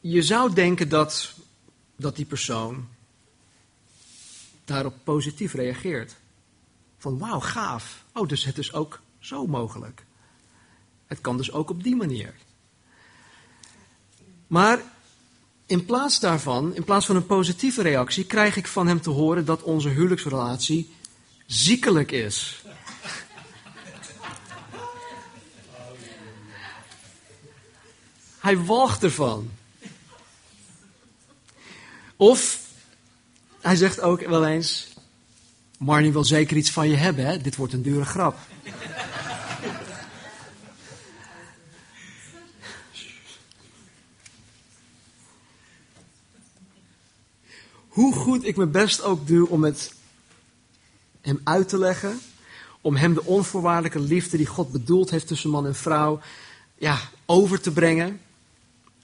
Je 0.00 0.22
zou 0.22 0.54
denken 0.54 0.88
dat, 0.88 1.34
dat 1.96 2.16
die 2.16 2.24
persoon 2.24 2.88
daarop 4.64 4.94
positief 5.04 5.54
reageert. 5.54 6.16
Van 6.98 7.18
wauw, 7.18 7.40
gaaf. 7.40 8.04
Oh, 8.12 8.28
dus 8.28 8.44
het 8.44 8.58
is 8.58 8.72
ook 8.72 9.00
zo 9.18 9.46
mogelijk. 9.46 10.04
Het 11.06 11.20
kan 11.20 11.36
dus 11.36 11.52
ook 11.52 11.70
op 11.70 11.82
die 11.82 11.96
manier. 11.96 12.34
Maar 14.46 14.82
in 15.66 15.84
plaats 15.84 16.20
daarvan, 16.20 16.74
in 16.74 16.84
plaats 16.84 17.06
van 17.06 17.16
een 17.16 17.26
positieve 17.26 17.82
reactie, 17.82 18.24
krijg 18.24 18.56
ik 18.56 18.66
van 18.66 18.86
hem 18.86 19.00
te 19.00 19.10
horen 19.10 19.44
dat 19.44 19.62
onze 19.62 19.88
huwelijksrelatie 19.88 20.94
ziekelijk 21.46 22.12
is. 22.12 22.62
Hij 28.38 28.58
walgt 28.58 29.02
ervan. 29.02 29.50
Of 32.16 32.60
hij 33.60 33.76
zegt 33.76 34.00
ook 34.00 34.20
wel 34.20 34.46
eens: 34.46 34.94
Marnie 35.78 36.12
wil 36.12 36.24
zeker 36.24 36.56
iets 36.56 36.70
van 36.70 36.88
je 36.88 36.96
hebben, 36.96 37.26
hè? 37.26 37.40
Dit 37.40 37.56
wordt 37.56 37.72
een 37.72 37.82
dure 37.82 38.04
grap. 38.04 38.36
Hoe 47.88 48.14
goed 48.14 48.44
ik 48.44 48.56
mijn 48.56 48.70
best 48.70 49.02
ook 49.02 49.26
doe 49.26 49.48
om 49.48 49.64
het 49.64 49.94
hem 51.20 51.40
uit 51.44 51.68
te 51.68 51.78
leggen, 51.78 52.20
om 52.80 52.96
hem 52.96 53.14
de 53.14 53.24
onvoorwaardelijke 53.24 54.00
liefde 54.00 54.36
die 54.36 54.46
God 54.46 54.72
bedoeld 54.72 55.10
heeft 55.10 55.26
tussen 55.26 55.50
man 55.50 55.66
en 55.66 55.74
vrouw, 55.74 56.20
ja, 56.78 56.98
over 57.26 57.60
te 57.60 57.72
brengen, 57.72 58.20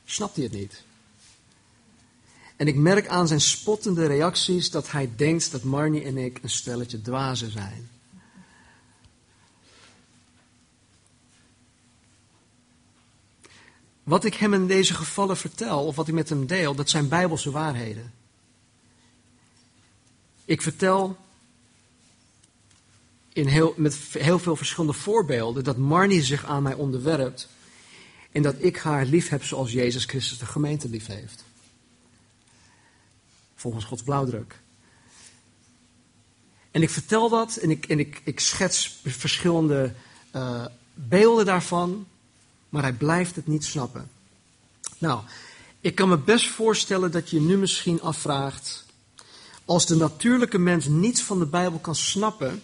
snapt 0.04 0.34
hij 0.36 0.44
het 0.44 0.52
niet. 0.52 0.82
En 2.56 2.66
ik 2.66 2.74
merk 2.74 3.08
aan 3.08 3.28
zijn 3.28 3.40
spottende 3.40 4.06
reacties 4.06 4.70
dat 4.70 4.90
hij 4.90 5.10
denkt 5.16 5.50
dat 5.50 5.62
Marnie 5.62 6.04
en 6.04 6.16
ik 6.16 6.38
een 6.42 6.50
stelletje 6.50 7.00
dwazen 7.00 7.50
zijn. 7.50 7.88
Wat 14.02 14.24
ik 14.24 14.34
hem 14.34 14.54
in 14.54 14.66
deze 14.66 14.94
gevallen 14.94 15.36
vertel, 15.36 15.86
of 15.86 15.96
wat 15.96 16.08
ik 16.08 16.14
met 16.14 16.28
hem 16.28 16.46
deel, 16.46 16.74
dat 16.74 16.90
zijn 16.90 17.08
bijbelse 17.08 17.50
waarheden. 17.50 18.12
Ik 20.44 20.62
vertel 20.62 21.16
in 23.32 23.46
heel, 23.46 23.74
met 23.76 23.94
heel 24.12 24.38
veel 24.38 24.56
verschillende 24.56 24.92
voorbeelden 24.92 25.64
dat 25.64 25.76
Marnie 25.76 26.22
zich 26.22 26.44
aan 26.44 26.62
mij 26.62 26.74
onderwerpt 26.74 27.48
en 28.32 28.42
dat 28.42 28.54
ik 28.58 28.76
haar 28.76 29.04
lief 29.04 29.28
heb 29.28 29.44
zoals 29.44 29.72
Jezus 29.72 30.04
Christus 30.04 30.38
de 30.38 30.46
gemeente 30.46 30.88
lief 30.88 31.06
heeft. 31.06 31.44
Volgens 33.64 33.84
Gods 33.84 34.02
blauwdruk. 34.02 34.60
En 36.70 36.82
ik 36.82 36.90
vertel 36.90 37.28
dat 37.28 37.56
en 37.56 37.70
ik, 37.70 37.86
en 37.86 37.98
ik, 37.98 38.20
ik 38.24 38.40
schets 38.40 39.00
verschillende 39.04 39.94
uh, 40.36 40.64
beelden 40.94 41.44
daarvan, 41.44 42.06
maar 42.68 42.82
hij 42.82 42.92
blijft 42.92 43.36
het 43.36 43.46
niet 43.46 43.64
snappen. 43.64 44.10
Nou, 44.98 45.20
ik 45.80 45.94
kan 45.94 46.08
me 46.08 46.18
best 46.18 46.48
voorstellen 46.48 47.10
dat 47.10 47.30
je 47.30 47.40
nu 47.40 47.56
misschien 47.56 48.00
afvraagt, 48.00 48.84
als 49.64 49.86
de 49.86 49.96
natuurlijke 49.96 50.58
mens 50.58 50.86
niets 50.86 51.22
van 51.22 51.38
de 51.38 51.46
Bijbel 51.46 51.78
kan 51.78 51.94
snappen, 51.94 52.62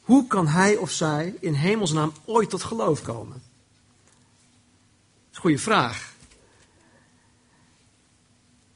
hoe 0.00 0.26
kan 0.26 0.46
hij 0.46 0.76
of 0.76 0.90
zij 0.90 1.34
in 1.40 1.54
hemelsnaam 1.54 2.12
ooit 2.24 2.50
tot 2.50 2.62
geloof 2.62 3.02
komen? 3.02 3.32
Dat 3.32 5.30
is 5.30 5.36
een 5.36 5.40
goede 5.40 5.58
vraag. 5.58 6.09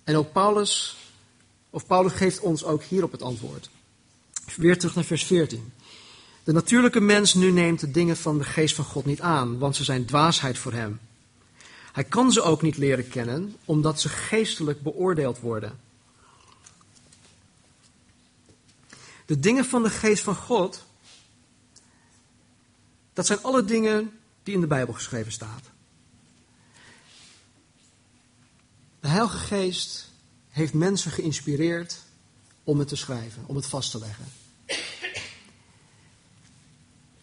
En 0.05 0.17
ook 0.17 0.33
Paulus, 0.33 0.97
of 1.71 1.87
Paulus 1.87 2.13
geeft 2.13 2.41
ons 2.41 2.65
ook 2.65 2.83
hierop 2.83 3.13
het 3.13 3.23
antwoord. 3.23 3.71
Weer 4.57 4.79
terug 4.79 4.95
naar 4.95 5.05
vers 5.05 5.25
14. 5.25 5.73
De 6.45 6.53
natuurlijke 6.53 7.01
mens 7.01 7.35
nu 7.35 7.51
neemt 7.51 7.81
de 7.81 7.91
dingen 7.91 8.17
van 8.17 8.39
de 8.39 8.45
geest 8.45 8.75
van 8.75 8.85
God 8.85 9.05
niet 9.05 9.21
aan, 9.21 9.59
want 9.59 9.77
ze 9.77 9.85
zijn 9.85 10.05
dwaasheid 10.05 10.59
voor 10.59 10.73
hem. 10.73 11.01
Hij 11.93 12.05
kan 12.05 12.33
ze 12.33 12.43
ook 12.43 12.63
niet 12.63 12.77
leren 12.77 13.09
kennen, 13.09 13.57
omdat 13.65 14.01
ze 14.01 14.09
geestelijk 14.09 14.83
beoordeeld 14.83 15.41
worden. 15.41 15.79
De 19.27 19.41
dingen 19.41 19.65
van 19.65 19.83
de 19.83 19.91
geest 19.91 20.23
van 20.23 20.35
God, 20.35 20.85
dat 23.13 23.27
zijn 23.27 23.43
alle 23.43 23.65
dingen 23.65 24.19
die 24.43 24.55
in 24.55 24.61
de 24.61 24.67
Bijbel 24.67 24.95
geschreven 24.95 25.33
staan. 25.33 25.61
De 29.05 29.11
Heilige 29.11 29.39
Geest 29.39 30.11
heeft 30.49 30.75
mensen 30.75 31.11
geïnspireerd 31.11 31.99
om 32.63 32.79
het 32.79 32.89
te 32.89 32.97
schrijven, 32.97 33.43
om 33.47 33.57
het 33.57 33.67
vast 33.67 33.91
te 33.91 33.99
leggen. 33.99 34.25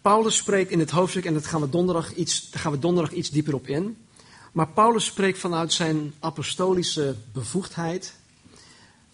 Paulus 0.01 0.35
spreekt 0.35 0.71
in 0.71 0.79
het 0.79 0.89
hoofdstuk, 0.89 1.25
en 1.25 1.33
dat 1.33 1.45
gaan 1.45 1.61
we 1.61 1.69
donderdag 1.69 2.13
iets, 2.13 2.49
daar 2.49 2.61
gaan 2.61 2.71
we 2.71 2.79
donderdag 2.79 3.13
iets 3.13 3.29
dieper 3.29 3.53
op 3.53 3.67
in. 3.67 4.05
Maar 4.51 4.67
Paulus 4.67 5.05
spreekt 5.05 5.39
vanuit 5.39 5.73
zijn 5.73 6.13
apostolische 6.19 7.15
bevoegdheid 7.31 8.13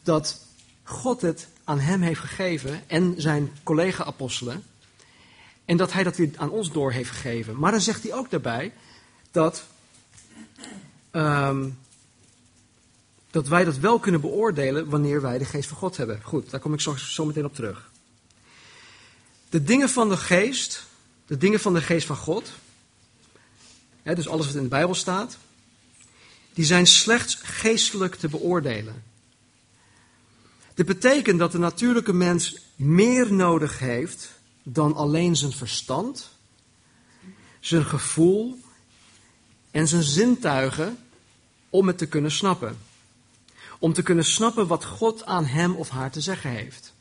dat 0.04 0.46
God 0.84 1.22
het 1.22 1.48
aan 1.64 1.80
hem 1.80 2.02
heeft 2.02 2.20
gegeven 2.20 2.84
en 2.88 3.14
zijn 3.18 3.52
collega-apostelen. 3.64 4.64
En 5.66 5.78
dat 5.78 5.94
hij 5.94 6.04
dat 6.04 6.18
weer 6.18 6.32
aan 6.36 6.52
ons 6.52 6.72
door 6.72 6.92
heeft 6.92 7.10
gegeven. 7.10 7.60
Maar 7.60 7.72
dan 7.72 7.82
zegt 7.82 8.04
hij 8.04 8.14
ook 8.14 8.30
daarbij 8.30 8.74
dat, 9.32 9.64
um, 11.12 11.78
dat 13.32 13.48
wij 13.48 13.64
dat 13.64 13.78
wel 13.78 14.00
kunnen 14.00 14.22
beoordelen 14.22 14.90
wanneer 14.90 15.22
wij 15.22 15.38
de 15.38 15.46
geest 15.46 15.70
van 15.70 15.78
God 15.78 15.98
hebben. 15.98 16.22
Goed, 16.24 16.50
daar 16.50 16.60
kom 16.60 16.74
ik 16.74 16.82
zo, 16.82 16.96
zo 16.96 17.26
meteen 17.26 17.46
op 17.46 17.56
terug. 17.56 17.92
De 19.50 19.64
dingen 19.64 19.90
van 19.90 20.10
de 20.10 20.18
geest, 20.18 20.86
de 21.26 21.38
dingen 21.38 21.60
van 21.60 21.74
de 21.74 21.82
geest 21.82 22.08
van 22.08 22.16
God, 22.16 22.52
hè, 24.04 24.16
dus 24.16 24.28
alles 24.28 24.46
wat 24.46 24.56
in 24.56 24.62
de 24.62 24.68
Bijbel 24.68 24.96
staat, 24.96 25.38
die 26.54 26.66
zijn 26.66 26.88
slechts 26.88 27.36
geestelijk 27.36 28.16
te 28.16 28.28
beoordelen. 28.28 29.04
Dit 30.74 30.86
betekent 30.86 31.40
dat 31.40 31.52
de 31.52 31.58
natuurlijke 31.58 32.14
mens 32.14 32.58
meer 32.76 33.34
nodig 33.34 33.80
heeft 33.80 34.30
dan 34.64 34.96
alleen 34.96 35.36
zijn 35.36 35.52
verstand, 35.52 36.30
zijn 37.60 37.86
gevoel 37.86 38.60
en 39.72 39.88
zijn 39.88 40.04
zintuigen 40.04 40.98
om 41.70 41.88
het 41.88 41.98
te 41.98 42.06
kunnen 42.06 42.32
snappen. 42.32 42.78
Om 43.80 43.94
te 43.94 44.02
kunnen 44.02 44.26
snappen 44.26 44.68
wat 44.68 44.86
God 44.86 45.26
aan 45.26 45.46
hem 45.46 45.76
of 45.76 45.90
haar 45.90 46.12
te 46.12 46.22
zeggen 46.22 46.50
heeft. 46.50 46.94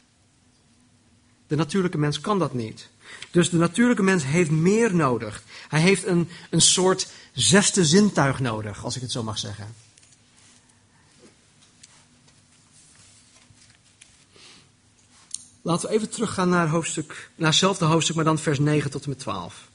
De 1.47 1.57
natuurlijke 1.57 1.99
mens 1.99 2.21
kan 2.21 2.39
dat 2.39 2.55
niet. 2.55 2.89
Dus 3.31 3.51
de 3.51 3.57
natuurlijke 3.57 4.03
mens 4.03 4.25
heeft 4.25 4.51
meer 4.51 4.95
nodig. 4.95 5.43
Hij 5.69 5.81
heeft 5.81 6.07
een, 6.07 6.29
een 6.51 6.61
soort 6.61 7.09
zesde 7.33 7.85
zintuig 7.85 8.41
nodig, 8.41 8.85
als 8.85 8.97
ik 8.97 9.03
het 9.03 9.11
zo 9.11 9.23
mag 9.23 9.39
zeggen. 9.39 9.75
Laten 15.63 15.89
we 15.89 15.95
even 15.95 16.11
teruggaan 16.11 16.49
naar, 16.49 16.69
hoofdstuk, 16.69 17.31
naar 17.35 17.49
hetzelfde 17.49 17.85
hoofdstuk, 17.85 18.17
maar 18.17 18.25
dan 18.25 18.39
vers 18.39 18.59
9 18.59 18.91
tot 18.91 19.03
en 19.03 19.09
met 19.09 19.19
12. 19.19 19.69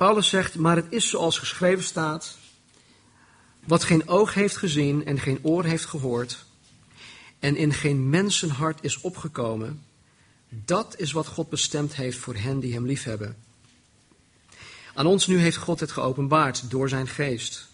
Paulus 0.00 0.28
zegt, 0.28 0.54
maar 0.54 0.76
het 0.76 0.86
is 0.88 1.08
zoals 1.08 1.38
geschreven 1.38 1.84
staat, 1.84 2.36
wat 3.64 3.84
geen 3.84 4.08
oog 4.08 4.34
heeft 4.34 4.56
gezien 4.56 5.04
en 5.04 5.18
geen 5.18 5.38
oor 5.42 5.64
heeft 5.64 5.84
gehoord 5.84 6.44
en 7.38 7.56
in 7.56 7.72
geen 7.72 8.10
mensenhart 8.10 8.84
is 8.84 9.00
opgekomen, 9.00 9.84
dat 10.48 10.94
is 10.98 11.12
wat 11.12 11.26
God 11.26 11.48
bestemd 11.48 11.94
heeft 11.94 12.18
voor 12.18 12.34
hen 12.34 12.60
die 12.60 12.72
hem 12.72 12.86
liefhebben. 12.86 13.36
Aan 14.94 15.06
ons 15.06 15.26
nu 15.26 15.38
heeft 15.38 15.56
God 15.56 15.80
het 15.80 15.92
geopenbaard 15.92 16.70
door 16.70 16.88
zijn 16.88 17.08
geest. 17.08 17.68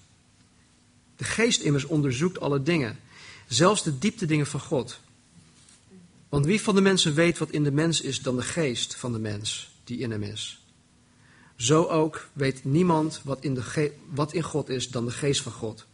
De 1.17 1.25
geest 1.25 1.61
immers 1.61 1.85
onderzoekt 1.85 2.41
alle 2.41 2.63
dingen 2.63 2.99
zelfs 3.47 3.83
de 3.83 3.99
diepte 3.99 4.27
dingen 4.27 4.47
van 4.47 4.61
God. 4.61 5.01
Want 6.29 6.45
wie 6.45 6.61
van 6.61 6.75
de 6.75 6.81
mensen 6.81 7.15
weet 7.15 7.39
wat 7.39 7.51
in 7.51 7.65
de 7.65 7.73
mens 7.73 8.01
is 8.01 8.23
dan 8.23 8.37
de 8.37 8.43
geest 8.43 8.97
van 8.97 9.13
de 9.13 9.19
mens 9.19 9.71
die 9.85 9.99
in 9.99 10.11
hem 10.11 10.23
is? 10.23 10.61
Zo 11.57 11.85
ook 11.85 12.29
weet 12.33 12.65
niemand 12.65 13.21
wat 13.25 13.39
in, 13.41 13.55
de 13.55 13.93
wat 14.11 14.33
in 14.33 14.43
God 14.43 14.69
is 14.69 14.89
dan 14.89 15.05
de 15.05 15.11
geest 15.11 15.43
van 15.43 15.53
God. 15.53 15.87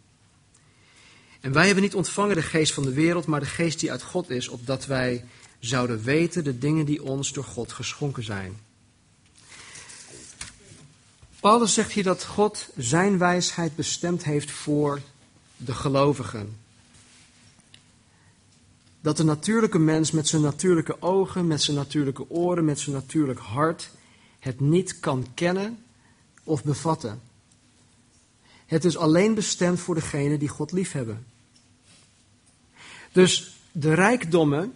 En 1.40 1.53
wij 1.53 1.66
hebben 1.66 1.83
niet 1.83 1.94
ontvangen 1.94 2.37
de 2.37 2.42
geest 2.42 2.72
van 2.72 2.83
de 2.83 2.92
wereld, 2.92 3.27
maar 3.27 3.40
de 3.40 3.46
geest 3.46 3.81
die 3.81 3.90
uit 3.90 4.03
God 4.03 4.31
is, 4.31 4.48
opdat 4.48 4.87
wij 4.87 5.25
zouden 5.59 6.03
weten 6.03 6.44
de 6.44 6.59
dingen 6.59 6.85
die 6.85 7.03
ons 7.03 7.33
door 7.33 7.44
God 7.44 7.72
geschonken 7.72 8.25
zijn. 8.25 8.61
Paulus 11.40 11.75
zegt 11.75 11.92
hier 11.92 12.05
dat 12.05 12.25
God 12.25 12.68
zijn 12.77 13.18
wijsheid 13.18 13.77
bestemd 13.77 14.25
heeft 14.25 14.51
voor 14.51 15.01
de 15.57 15.75
gelovigen. 15.75 16.57
Dat 19.01 19.16
de 19.16 19.25
natuurlijke 19.25 19.79
mens 19.79 20.11
met 20.11 20.29
zijn 20.29 20.42
natuurlijke 20.42 21.03
ogen, 21.03 21.46
met 21.46 21.62
zijn 21.62 21.77
natuurlijke 21.77 22.31
oren, 22.31 22.64
met 22.64 22.81
zijn 22.81 22.96
natuurlijk 22.96 23.40
hart 23.40 23.90
het 24.42 24.61
niet 24.61 25.00
kan 25.00 25.26
kennen 25.35 25.85
of 26.44 26.64
bevatten. 26.64 27.20
Het 28.66 28.85
is 28.85 28.96
alleen 28.96 29.35
bestemd 29.35 29.81
voor 29.81 29.94
degenen 29.94 30.38
die 30.38 30.48
God 30.48 30.72
liefhebben. 30.72 31.26
Dus 33.12 33.57
de 33.72 33.94
rijkdommen 33.94 34.74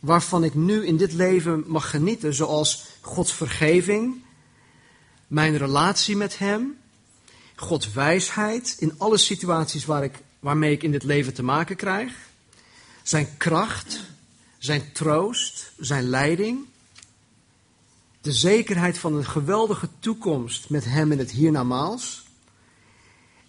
waarvan 0.00 0.44
ik 0.44 0.54
nu 0.54 0.86
in 0.86 0.96
dit 0.96 1.12
leven 1.12 1.64
mag 1.66 1.90
genieten, 1.90 2.34
zoals 2.34 2.86
Gods 3.00 3.32
vergeving, 3.32 4.22
mijn 5.26 5.56
relatie 5.56 6.16
met 6.16 6.38
Hem, 6.38 6.78
Gods 7.56 7.92
wijsheid 7.92 8.76
in 8.78 8.94
alle 8.98 9.18
situaties 9.18 9.84
waar 9.84 10.04
ik, 10.04 10.18
waarmee 10.38 10.72
ik 10.72 10.82
in 10.82 10.90
dit 10.90 11.02
leven 11.02 11.34
te 11.34 11.42
maken 11.42 11.76
krijg, 11.76 12.12
Zijn 13.02 13.36
kracht, 13.36 14.00
Zijn 14.58 14.92
troost, 14.92 15.72
Zijn 15.78 16.08
leiding, 16.08 16.66
de 18.22 18.32
zekerheid 18.32 18.98
van 18.98 19.14
een 19.14 19.24
geweldige 19.24 19.88
toekomst 19.98 20.70
met 20.70 20.84
Hem 20.84 21.12
in 21.12 21.18
het 21.18 21.30
hiernamaals. 21.30 22.22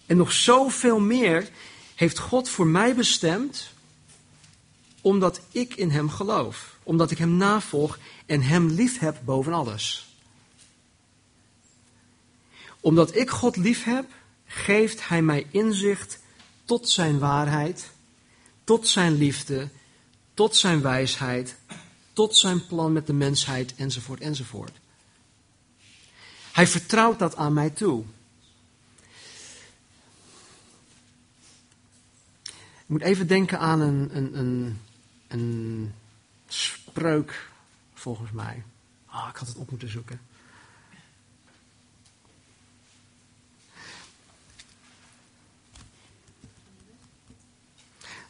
En 0.06 0.16
nog 0.16 0.32
zoveel 0.32 1.00
meer 1.00 1.48
heeft 1.94 2.18
God 2.18 2.48
voor 2.48 2.66
mij 2.66 2.94
bestemd, 2.94 3.72
omdat 5.00 5.40
ik 5.50 5.74
in 5.74 5.90
Hem 5.90 6.10
geloof, 6.10 6.76
omdat 6.82 7.10
ik 7.10 7.18
Hem 7.18 7.36
navolg 7.36 7.98
en 8.26 8.42
Hem 8.42 8.66
lief 8.66 8.98
heb 8.98 9.20
boven 9.24 9.52
alles. 9.52 10.08
Omdat 12.80 13.16
ik 13.16 13.30
God 13.30 13.56
lief 13.56 13.84
heb, 13.84 14.06
geeft 14.46 15.08
Hij 15.08 15.22
mij 15.22 15.46
inzicht 15.50 16.18
tot 16.64 16.88
Zijn 16.88 17.18
waarheid, 17.18 17.90
tot 18.64 18.88
Zijn 18.88 19.14
liefde, 19.14 19.68
tot 20.34 20.56
Zijn 20.56 20.82
wijsheid, 20.82 21.56
tot 22.14 22.36
zijn 22.36 22.66
plan 22.66 22.92
met 22.92 23.06
de 23.06 23.12
mensheid, 23.12 23.74
enzovoort, 23.74 24.20
enzovoort. 24.20 24.78
Hij 26.52 26.66
vertrouwt 26.66 27.18
dat 27.18 27.36
aan 27.36 27.52
mij 27.52 27.70
toe. 27.70 28.04
Ik 32.84 32.90
moet 32.90 33.02
even 33.02 33.26
denken 33.26 33.58
aan 33.58 33.80
een, 33.80 34.16
een, 34.16 34.38
een, 34.38 34.80
een 35.28 35.94
spreuk, 36.46 37.50
volgens 37.94 38.30
mij. 38.30 38.62
Ah, 39.06 39.28
ik 39.30 39.36
had 39.36 39.48
het 39.48 39.56
op 39.56 39.70
moeten 39.70 39.90
zoeken. 39.90 40.20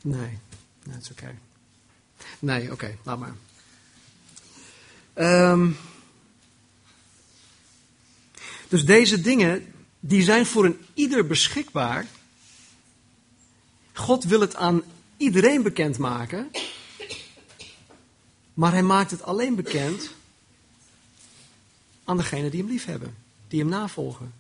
Nee, 0.03 0.39
dat 0.83 1.01
is 1.01 1.11
oké. 1.11 1.35
Nee, 2.39 2.73
oké, 2.73 2.97
laat 3.03 3.19
maar. 3.19 3.35
Um, 5.15 5.77
dus 8.69 8.85
deze 8.85 9.21
dingen, 9.21 9.75
die 10.01 10.23
zijn 10.23 10.47
voor 10.47 10.65
een 10.65 10.79
ieder 10.95 11.27
beschikbaar. 11.27 12.07
God 13.93 14.25
wil 14.25 14.41
het 14.41 14.57
aan 14.57 14.83
iedereen 15.17 15.63
bekendmaken. 15.63 16.51
Maar 18.55 18.73
hij 18.73 18.83
maakt 18.83 19.11
het 19.11 19.23
alleen 19.23 19.55
bekend 19.55 20.11
aan 22.05 22.17
degenen 22.17 22.51
die 22.51 22.61
hem 22.61 22.71
lief 22.71 22.85
hebben, 22.85 23.17
die 23.49 23.61
hem 23.61 23.69
navolgen. 23.69 24.33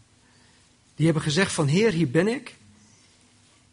Die 0.96 1.04
hebben 1.04 1.22
gezegd 1.22 1.52
van 1.52 1.66
Heer, 1.66 1.92
hier 1.92 2.10
ben 2.10 2.28
ik. 2.28 2.56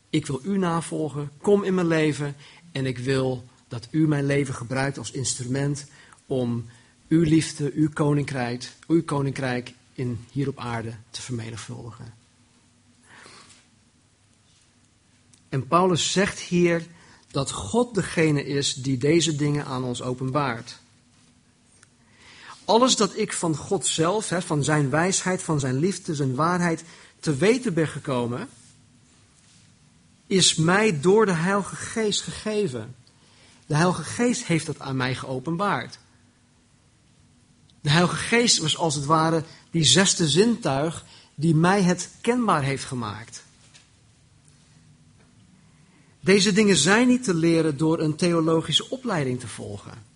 Ik 0.10 0.26
wil 0.26 0.40
u 0.44 0.58
navolgen. 0.58 1.32
Kom 1.42 1.64
in 1.64 1.74
mijn 1.74 1.88
leven. 1.88 2.36
En 2.72 2.86
ik 2.86 2.98
wil 2.98 3.46
dat 3.68 3.88
u 3.92 4.08
mijn 4.08 4.26
leven 4.26 4.54
gebruikt 4.54 4.98
als 4.98 5.12
instrument 5.12 5.86
om 6.26 6.70
uw 7.12 7.24
liefde, 7.24 7.72
uw 7.74 7.90
koninkrijk, 7.94 8.72
uw 8.88 9.04
koninkrijk 9.04 9.74
in, 9.94 10.26
hier 10.32 10.48
op 10.48 10.60
aarde 10.60 10.94
te 11.10 11.22
vermenigvuldigen. 11.22 12.14
En 15.50 15.68
Paulus 15.68 16.12
zegt 16.12 16.40
hier 16.40 16.86
dat 17.32 17.52
God 17.52 17.96
degene 17.96 18.46
is 18.46 18.74
die 18.74 18.98
deze 18.98 19.36
dingen 19.36 19.66
aan 19.66 19.84
ons 19.84 20.02
openbaart. 20.02 20.80
Alles 22.66 22.96
dat 22.96 23.18
ik 23.18 23.34
van 23.34 23.56
God 23.56 23.86
zelf, 23.86 24.32
van 24.38 24.64
zijn 24.64 24.90
wijsheid, 24.90 25.44
van 25.44 25.60
zijn 25.60 25.76
liefde, 25.76 26.16
zijn 26.16 26.36
waarheid 26.36 26.84
te 27.20 27.36
weten 27.36 27.74
ben 27.74 27.88
gekomen, 27.88 28.50
is 30.28 30.56
mij 30.56 31.00
door 31.00 31.26
de 31.26 31.34
Heilige 31.34 31.76
Geest 31.76 32.22
gegeven. 32.22 32.96
De 33.66 33.76
Heilige 33.76 34.04
Geest 34.04 34.44
heeft 34.44 34.66
dat 34.66 34.80
aan 34.80 34.96
mij 34.96 35.16
geopenbaard. 35.16 36.00
De 37.82 37.90
Heilige 37.90 38.16
Geest 38.16 38.58
was 38.58 38.78
als 38.78 38.96
het 38.96 39.06
ware 39.06 39.44
die 39.72 39.84
zesde 39.84 40.30
zintuig 40.30 41.06
die 41.36 41.56
mij 41.56 41.82
het 41.82 42.10
kenbaar 42.22 42.64
heeft 42.64 42.84
gemaakt. 42.84 43.44
Deze 46.20 46.52
dingen 46.52 46.76
zijn 46.76 47.08
niet 47.08 47.24
te 47.24 47.34
leren 47.34 47.78
door 47.78 48.00
een 48.00 48.16
theologische 48.16 48.90
opleiding 48.90 49.40
te 49.40 49.48
volgen. 49.48 50.10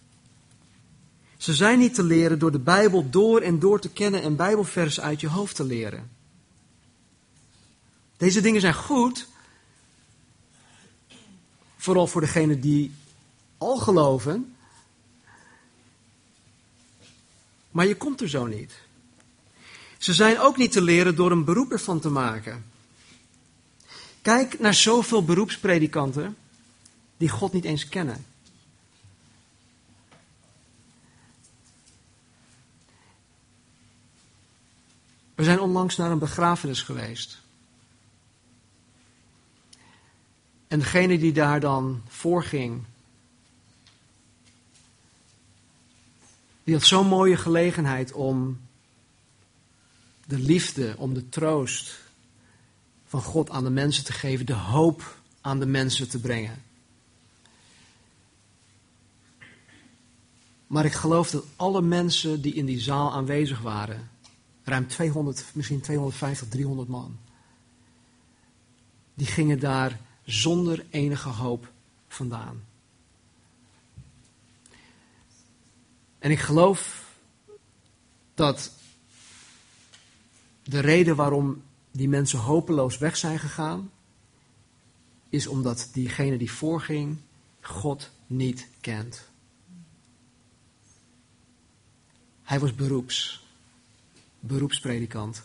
Ze 1.37 1.53
zijn 1.53 1.79
niet 1.79 1.95
te 1.95 2.03
leren 2.03 2.39
door 2.39 2.51
de 2.51 2.59
Bijbel 2.59 3.09
door 3.09 3.41
en 3.41 3.59
door 3.59 3.79
te 3.79 3.89
kennen 3.89 4.21
en 4.21 4.35
Bijbelversen 4.35 5.03
uit 5.03 5.21
je 5.21 5.27
hoofd 5.27 5.55
te 5.55 5.63
leren. 5.63 6.09
Deze 8.17 8.41
dingen 8.41 8.61
zijn 8.61 8.73
goed, 8.73 9.27
vooral 11.77 12.07
voor 12.07 12.21
degenen 12.21 12.59
die 12.59 12.91
al 13.57 13.77
geloven, 13.77 14.54
Maar 17.75 17.85
je 17.85 17.95
komt 17.95 18.21
er 18.21 18.29
zo 18.29 18.45
niet. 18.45 18.73
Ze 19.97 20.13
zijn 20.13 20.39
ook 20.39 20.57
niet 20.57 20.71
te 20.71 20.81
leren 20.81 21.15
door 21.15 21.31
een 21.31 21.43
beroep 21.43 21.71
ervan 21.71 21.99
te 21.99 22.09
maken. 22.09 22.65
Kijk 24.21 24.59
naar 24.59 24.73
zoveel 24.73 25.23
beroepspredikanten 25.23 26.37
die 27.17 27.29
God 27.29 27.53
niet 27.53 27.63
eens 27.63 27.89
kennen. 27.89 28.25
We 35.35 35.43
zijn 35.43 35.59
onlangs 35.59 35.95
naar 35.95 36.11
een 36.11 36.19
begrafenis 36.19 36.81
geweest. 36.81 37.41
En 40.67 40.79
degene 40.79 41.17
die 41.17 41.33
daar 41.33 41.59
dan 41.59 42.01
voorging, 42.07 42.83
Die 46.65 46.73
had 46.73 46.83
zo'n 46.83 47.07
mooie 47.07 47.37
gelegenheid 47.37 48.11
om 48.11 48.59
de 50.25 50.39
liefde, 50.39 50.95
om 50.97 51.13
de 51.13 51.29
troost 51.29 51.99
van 53.05 53.21
God 53.21 53.49
aan 53.49 53.63
de 53.63 53.69
mensen 53.69 54.03
te 54.03 54.13
geven, 54.13 54.45
de 54.45 54.53
hoop 54.53 55.17
aan 55.41 55.59
de 55.59 55.65
mensen 55.65 56.09
te 56.09 56.19
brengen. 56.19 56.63
Maar 60.67 60.85
ik 60.85 60.93
geloof 60.93 61.29
dat 61.29 61.43
alle 61.55 61.81
mensen 61.81 62.41
die 62.41 62.53
in 62.53 62.65
die 62.65 62.79
zaal 62.79 63.11
aanwezig 63.11 63.61
waren, 63.61 64.09
ruim 64.63 64.87
200, 64.87 65.45
misschien 65.53 65.81
250, 65.81 66.47
300 66.47 66.87
man, 66.87 67.17
die 69.13 69.27
gingen 69.27 69.59
daar 69.59 69.99
zonder 70.23 70.85
enige 70.89 71.29
hoop 71.29 71.71
vandaan. 72.07 72.63
En 76.25 76.31
ik 76.31 76.39
geloof 76.39 77.03
dat 78.33 78.71
de 80.63 80.79
reden 80.79 81.15
waarom 81.15 81.63
die 81.91 82.09
mensen 82.09 82.39
hopeloos 82.39 82.97
weg 82.97 83.17
zijn 83.17 83.39
gegaan, 83.39 83.91
is 85.29 85.47
omdat 85.47 85.89
diegene 85.93 86.37
die 86.37 86.51
voorging 86.51 87.17
God 87.61 88.11
niet 88.27 88.67
kent. 88.81 89.29
Hij 92.43 92.59
was 92.59 92.75
beroeps, 92.75 93.45
beroepspredikant. 94.39 95.43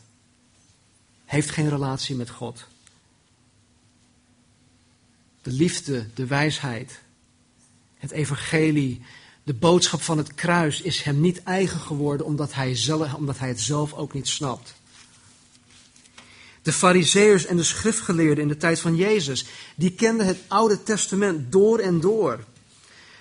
Heeft 1.24 1.50
geen 1.50 1.68
relatie 1.68 2.16
met 2.16 2.30
God. 2.30 2.66
De 5.42 5.52
liefde, 5.52 6.08
de 6.14 6.26
wijsheid, 6.26 7.02
Het 7.94 8.10
evangelie, 8.10 9.02
de 9.44 9.55
boodschap 9.55 10.03
van 10.03 10.18
het 10.18 10.35
kruis, 10.35 10.81
is 10.83 11.03
hem 11.03 11.20
niet 11.20 11.42
eigen 11.42 11.81
geworden 11.81 12.26
omdat 12.26 12.55
hij, 12.55 12.76
zelf, 12.76 13.14
omdat 13.14 13.38
hij 13.38 13.48
het 13.48 13.61
zelf 13.61 13.92
ook 13.92 14.12
niet 14.12 14.29
snapt. 14.29 14.74
De 16.62 16.72
fariseërs 16.72 17.46
en 17.46 17.57
de 17.57 17.62
schriftgeleerden 17.62 18.42
in 18.42 18.48
de 18.48 18.57
tijd 18.57 18.81
van 18.81 18.96
Jezus, 18.96 19.46
die 19.76 19.92
kenden 19.92 20.26
het 20.26 20.38
Oude 20.48 20.83
Testament 20.83 21.53
door 21.53 21.79
en 21.79 22.00
door. 22.00 22.44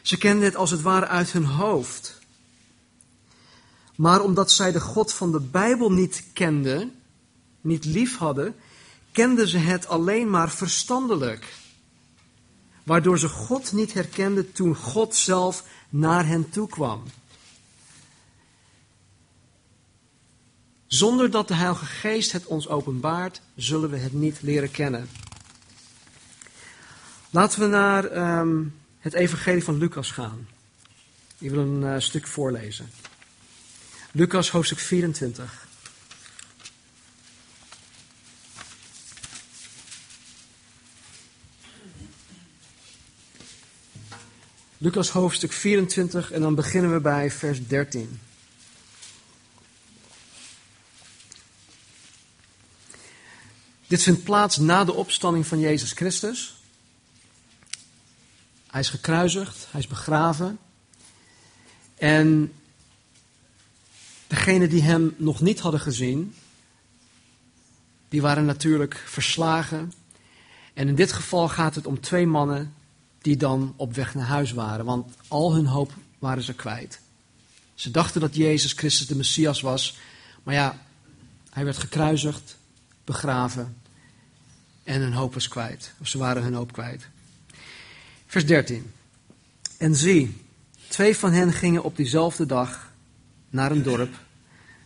Ze 0.01 0.17
kenden 0.17 0.43
het 0.43 0.55
als 0.55 0.71
het 0.71 0.81
ware 0.81 1.07
uit 1.07 1.31
hun 1.31 1.45
hoofd. 1.45 2.19
Maar 3.95 4.21
omdat 4.21 4.51
zij 4.51 4.71
de 4.71 4.79
God 4.79 5.13
van 5.13 5.31
de 5.31 5.39
Bijbel 5.39 5.91
niet 5.91 6.23
kenden, 6.33 6.91
niet 7.61 7.85
lief 7.85 8.17
hadden, 8.17 8.55
kenden 9.11 9.47
ze 9.47 9.57
het 9.57 9.87
alleen 9.87 10.29
maar 10.29 10.51
verstandelijk. 10.51 11.53
Waardoor 12.83 13.19
ze 13.19 13.27
God 13.27 13.71
niet 13.71 13.93
herkenden 13.93 14.51
toen 14.51 14.75
God 14.75 15.15
zelf 15.15 15.63
naar 15.89 16.25
hen 16.25 16.49
toe 16.49 16.67
kwam. 16.67 17.03
Zonder 20.87 21.31
dat 21.31 21.47
de 21.47 21.53
Heilige 21.53 21.85
Geest 21.85 22.31
het 22.31 22.45
ons 22.45 22.67
openbaart, 22.67 23.41
zullen 23.55 23.89
we 23.89 23.97
het 23.97 24.13
niet 24.13 24.41
leren 24.41 24.71
kennen. 24.71 25.09
Laten 27.29 27.59
we 27.59 27.65
naar 27.65 28.37
um, 28.39 28.75
het 28.99 29.13
Evangelie 29.13 29.63
van 29.63 29.77
Lucas 29.77 30.11
gaan. 30.11 30.47
Ik 31.37 31.49
wil 31.49 31.59
een 31.59 31.81
uh, 31.81 31.99
stuk 31.99 32.27
voorlezen. 32.27 32.89
Lucas 34.11 34.49
hoofdstuk 34.49 34.79
24. 34.79 35.67
Lucas 44.81 45.09
hoofdstuk 45.09 45.51
24 45.51 46.31
en 46.31 46.41
dan 46.41 46.55
beginnen 46.55 46.93
we 46.93 46.99
bij 46.99 47.31
vers 47.31 47.67
13. 47.67 48.19
Dit 53.87 54.03
vindt 54.03 54.23
plaats 54.23 54.57
na 54.57 54.83
de 54.83 54.93
opstanding 54.93 55.47
van 55.47 55.59
Jezus 55.59 55.91
Christus. 55.91 56.61
Hij 58.67 58.79
is 58.79 58.89
gekruisigd, 58.89 59.67
hij 59.71 59.79
is 59.79 59.87
begraven. 59.87 60.59
En 61.95 62.53
degenen 64.27 64.69
die 64.69 64.81
hem 64.81 65.15
nog 65.17 65.41
niet 65.41 65.59
hadden 65.59 65.79
gezien, 65.79 66.35
die 68.09 68.21
waren 68.21 68.45
natuurlijk 68.45 69.03
verslagen. 69.05 69.93
En 70.73 70.87
in 70.87 70.95
dit 70.95 71.13
geval 71.13 71.49
gaat 71.49 71.75
het 71.75 71.87
om 71.87 71.99
twee 71.99 72.27
mannen 72.27 72.73
die 73.21 73.37
dan 73.37 73.73
op 73.75 73.95
weg 73.95 74.15
naar 74.15 74.25
huis 74.25 74.51
waren, 74.51 74.85
want 74.85 75.13
al 75.27 75.53
hun 75.53 75.65
hoop 75.65 75.93
waren 76.19 76.43
ze 76.43 76.53
kwijt. 76.53 76.99
Ze 77.73 77.91
dachten 77.91 78.21
dat 78.21 78.35
Jezus 78.35 78.73
Christus 78.73 79.07
de 79.07 79.15
Messias 79.15 79.61
was, 79.61 79.97
maar 80.43 80.53
ja, 80.53 80.85
hij 81.49 81.63
werd 81.63 81.77
gekruisigd, 81.77 82.57
begraven 83.03 83.77
en 84.83 85.01
hun 85.01 85.13
hoop 85.13 85.33
was 85.33 85.47
kwijt. 85.47 85.91
Of 85.99 86.07
ze 86.07 86.17
waren 86.17 86.43
hun 86.43 86.53
hoop 86.53 86.71
kwijt. 86.71 87.07
Vers 88.25 88.45
13. 88.45 88.91
En 89.77 89.95
zie, 89.95 90.43
twee 90.87 91.15
van 91.15 91.31
hen 91.31 91.53
gingen 91.53 91.83
op 91.83 91.95
diezelfde 91.95 92.45
dag 92.45 92.91
naar 93.49 93.71
een 93.71 93.83
dorp 93.83 94.13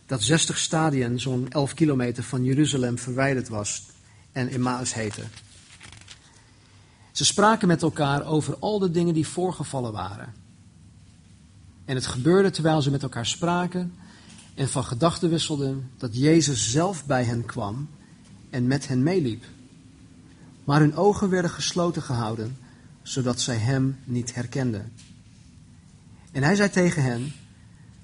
dat 0.06 0.22
60 0.22 0.58
stadien, 0.58 1.20
zo'n 1.20 1.46
11 1.48 1.74
kilometer 1.74 2.22
van 2.22 2.44
Jeruzalem 2.44 2.98
verwijderd 2.98 3.48
was 3.48 3.86
en 4.32 4.48
Emmaus 4.48 4.94
heette. 4.94 5.22
Ze 7.14 7.24
spraken 7.24 7.68
met 7.68 7.82
elkaar 7.82 8.26
over 8.26 8.56
al 8.58 8.78
de 8.78 8.90
dingen 8.90 9.14
die 9.14 9.26
voorgevallen 9.26 9.92
waren. 9.92 10.34
En 11.84 11.94
het 11.94 12.06
gebeurde 12.06 12.50
terwijl 12.50 12.82
ze 12.82 12.90
met 12.90 13.02
elkaar 13.02 13.26
spraken 13.26 13.94
en 14.54 14.68
van 14.68 14.84
gedachten 14.84 15.30
wisselden 15.30 15.90
dat 15.96 16.16
Jezus 16.16 16.70
zelf 16.70 17.06
bij 17.06 17.24
hen 17.24 17.44
kwam 17.44 17.88
en 18.50 18.66
met 18.66 18.88
hen 18.88 19.02
meeliep. 19.02 19.44
Maar 20.64 20.80
hun 20.80 20.96
ogen 20.96 21.28
werden 21.28 21.50
gesloten 21.50 22.02
gehouden, 22.02 22.56
zodat 23.02 23.40
zij 23.40 23.56
hem 23.56 23.98
niet 24.04 24.34
herkenden. 24.34 24.92
En 26.32 26.42
hij 26.42 26.54
zei 26.54 26.70
tegen 26.70 27.02
hen: 27.02 27.32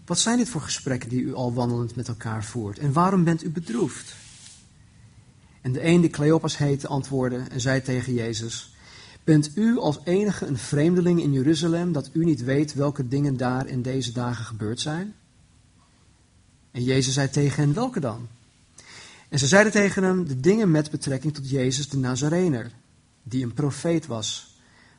Wat 0.07 0.19
zijn 0.19 0.37
dit 0.37 0.49
voor 0.49 0.61
gesprekken 0.61 1.09
die 1.09 1.23
u 1.23 1.35
al 1.35 1.53
wandelend 1.53 1.97
met 1.97 2.09
elkaar 2.09 2.45
voert? 2.45 2.79
En 2.79 2.93
waarom 2.93 3.25
bent 3.25 3.45
u 3.45 3.51
bedroefd? 3.51 4.15
En 5.61 5.73
de 5.73 5.85
een 5.85 6.01
die 6.01 6.11
Cleopas 6.11 6.59
heette 6.59 6.89
antwoordde 6.89 7.45
en 7.51 7.61
zei 7.61 7.83
tegen 7.83 8.15
Jezus: 8.15 8.70
Bent 9.31 9.51
u 9.55 9.79
als 9.79 9.99
enige 10.05 10.47
een 10.47 10.59
vreemdeling 10.59 11.21
in 11.21 11.33
Jeruzalem 11.33 11.93
dat 11.93 12.11
u 12.13 12.25
niet 12.25 12.45
weet 12.45 12.75
welke 12.75 13.09
dingen 13.09 13.37
daar 13.37 13.67
in 13.67 13.83
deze 13.83 14.13
dagen 14.13 14.45
gebeurd 14.45 14.81
zijn? 14.81 15.15
En 16.71 16.83
Jezus 16.83 17.15
zei 17.15 17.29
tegen 17.29 17.63
hen: 17.63 17.75
Welke 17.75 18.01
dan? 18.01 18.29
En 19.29 19.39
ze 19.39 19.47
zeiden 19.47 19.73
tegen 19.73 20.03
hem 20.03 20.29
de 20.29 20.41
dingen 20.41 20.71
met 20.71 20.91
betrekking 20.91 21.35
tot 21.35 21.51
Jezus 21.51 21.89
de 21.89 21.99
Nazarener, 21.99 22.71
die 23.23 23.45
een 23.45 23.55
profeet 23.55 24.07
was, 24.07 24.59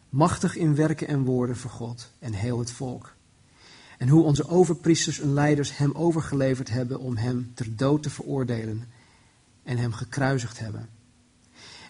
machtig 0.10 0.56
in 0.56 0.76
werken 0.76 1.08
en 1.08 1.24
woorden 1.24 1.58
voor 1.58 1.72
God 1.72 2.12
en 2.20 2.34
heel 2.34 2.60
het 2.60 2.72
volk. 2.72 3.14
En 3.98 4.08
hoe 4.08 4.24
onze 4.24 4.48
overpriesters 4.48 5.20
en 5.20 5.34
leiders 5.34 5.78
hem 5.78 5.92
overgeleverd 5.92 6.70
hebben 6.70 7.00
om 7.00 7.18
hem 7.18 7.52
ter 7.54 7.76
dood 7.76 8.04
te 8.04 8.10
veroordelen 8.10 8.84
en 9.64 9.78
hem 9.78 9.94
gekruisigd 9.94 10.60
hebben. 10.60 10.90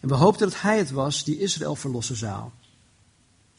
En 0.01 0.07
we 0.07 0.15
hoopten 0.15 0.49
dat 0.49 0.61
hij 0.61 0.77
het 0.77 0.91
was 0.91 1.23
die 1.23 1.39
Israël 1.39 1.75
verlossen 1.75 2.15
zou. 2.15 2.49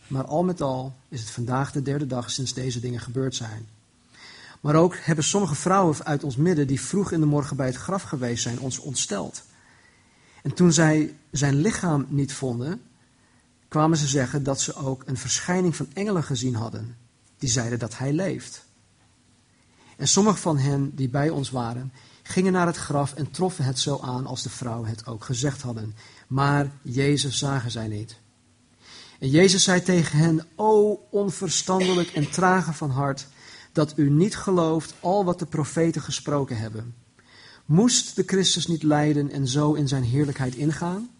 Maar 0.06 0.24
al 0.24 0.44
met 0.44 0.60
al 0.60 0.94
is 1.08 1.20
het 1.20 1.30
vandaag 1.30 1.72
de 1.72 1.82
derde 1.82 2.06
dag 2.06 2.30
sinds 2.30 2.54
deze 2.54 2.80
dingen 2.80 3.00
gebeurd 3.00 3.34
zijn. 3.34 3.66
Maar 4.60 4.74
ook 4.74 4.96
hebben 4.96 5.24
sommige 5.24 5.54
vrouwen 5.54 6.04
uit 6.04 6.24
ons 6.24 6.36
midden, 6.36 6.66
die 6.66 6.80
vroeg 6.80 7.12
in 7.12 7.20
de 7.20 7.26
morgen 7.26 7.56
bij 7.56 7.66
het 7.66 7.76
graf 7.76 8.02
geweest 8.02 8.42
zijn, 8.42 8.60
ons 8.60 8.78
ontsteld. 8.78 9.42
En 10.42 10.54
toen 10.54 10.72
zij 10.72 11.14
zijn 11.30 11.54
lichaam 11.54 12.06
niet 12.08 12.32
vonden, 12.32 12.80
kwamen 13.68 13.96
ze 13.96 14.06
zeggen 14.06 14.42
dat 14.42 14.60
ze 14.60 14.74
ook 14.74 15.02
een 15.06 15.16
verschijning 15.16 15.76
van 15.76 15.86
engelen 15.92 16.22
gezien 16.22 16.54
hadden, 16.54 16.96
die 17.38 17.48
zeiden 17.48 17.78
dat 17.78 17.98
hij 17.98 18.12
leeft. 18.12 18.64
En 19.96 20.08
sommige 20.08 20.36
van 20.36 20.58
hen 20.58 20.94
die 20.94 21.08
bij 21.08 21.30
ons 21.30 21.50
waren, 21.50 21.92
gingen 22.22 22.52
naar 22.52 22.66
het 22.66 22.76
graf 22.76 23.14
en 23.14 23.30
troffen 23.30 23.64
het 23.64 23.78
zo 23.78 23.98
aan 24.02 24.26
als 24.26 24.42
de 24.42 24.50
vrouwen 24.50 24.88
het 24.88 25.06
ook 25.06 25.24
gezegd 25.24 25.62
hadden. 25.62 25.94
Maar 26.32 26.72
Jezus 26.82 27.38
zagen 27.38 27.70
zij 27.70 27.88
niet. 27.88 28.16
En 29.18 29.30
Jezus 29.30 29.64
zei 29.64 29.82
tegen 29.82 30.18
hen, 30.18 30.46
o 30.54 31.00
onverstandelijk 31.10 32.08
en 32.08 32.30
trage 32.30 32.72
van 32.72 32.90
hart, 32.90 33.26
dat 33.72 33.92
u 33.96 34.10
niet 34.10 34.36
gelooft 34.36 34.94
al 35.00 35.24
wat 35.24 35.38
de 35.38 35.46
profeten 35.46 36.02
gesproken 36.02 36.56
hebben. 36.56 36.94
Moest 37.64 38.16
de 38.16 38.22
Christus 38.26 38.66
niet 38.66 38.82
lijden 38.82 39.30
en 39.30 39.48
zo 39.48 39.72
in 39.72 39.88
zijn 39.88 40.02
heerlijkheid 40.02 40.54
ingaan? 40.54 41.10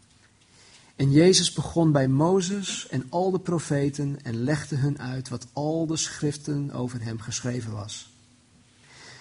En 0.97 1.11
Jezus 1.11 1.53
begon 1.53 1.93
bij 1.93 2.09
Mozes 2.09 2.87
en 2.89 3.07
al 3.09 3.31
de 3.31 3.41
profeten 3.41 4.19
en 4.23 4.45
legde 4.45 4.77
hun 4.77 4.99
uit 4.99 5.29
wat 5.29 5.47
al 5.53 5.87
de 5.87 5.97
schriften 5.97 6.71
over 6.73 7.03
hem 7.03 7.21
geschreven 7.21 7.73
was. 7.73 8.11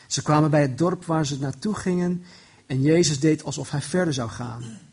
Ze 0.07 0.21
kwamen 0.21 0.51
bij 0.51 0.61
het 0.61 0.77
dorp 0.77 1.05
waar 1.05 1.25
ze 1.25 1.39
naartoe 1.39 1.75
gingen 1.75 2.23
en 2.65 2.81
Jezus 2.81 3.19
deed 3.19 3.43
alsof 3.43 3.71
hij 3.71 3.81
verder 3.81 4.13
zou 4.13 4.29
gaan. 4.29 4.89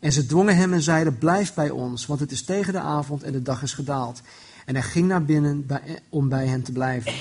En 0.00 0.12
ze 0.12 0.26
dwongen 0.26 0.56
hem 0.56 0.72
en 0.72 0.82
zeiden, 0.82 1.18
blijf 1.18 1.54
bij 1.54 1.70
ons, 1.70 2.06
want 2.06 2.20
het 2.20 2.32
is 2.32 2.42
tegen 2.42 2.72
de 2.72 2.80
avond 2.80 3.22
en 3.22 3.32
de 3.32 3.42
dag 3.42 3.62
is 3.62 3.72
gedaald. 3.72 4.20
En 4.64 4.74
hij 4.74 4.84
ging 4.84 5.08
naar 5.08 5.24
binnen 5.24 5.66
om 6.08 6.28
bij 6.28 6.46
hen 6.46 6.62
te 6.62 6.72
blijven. 6.72 7.12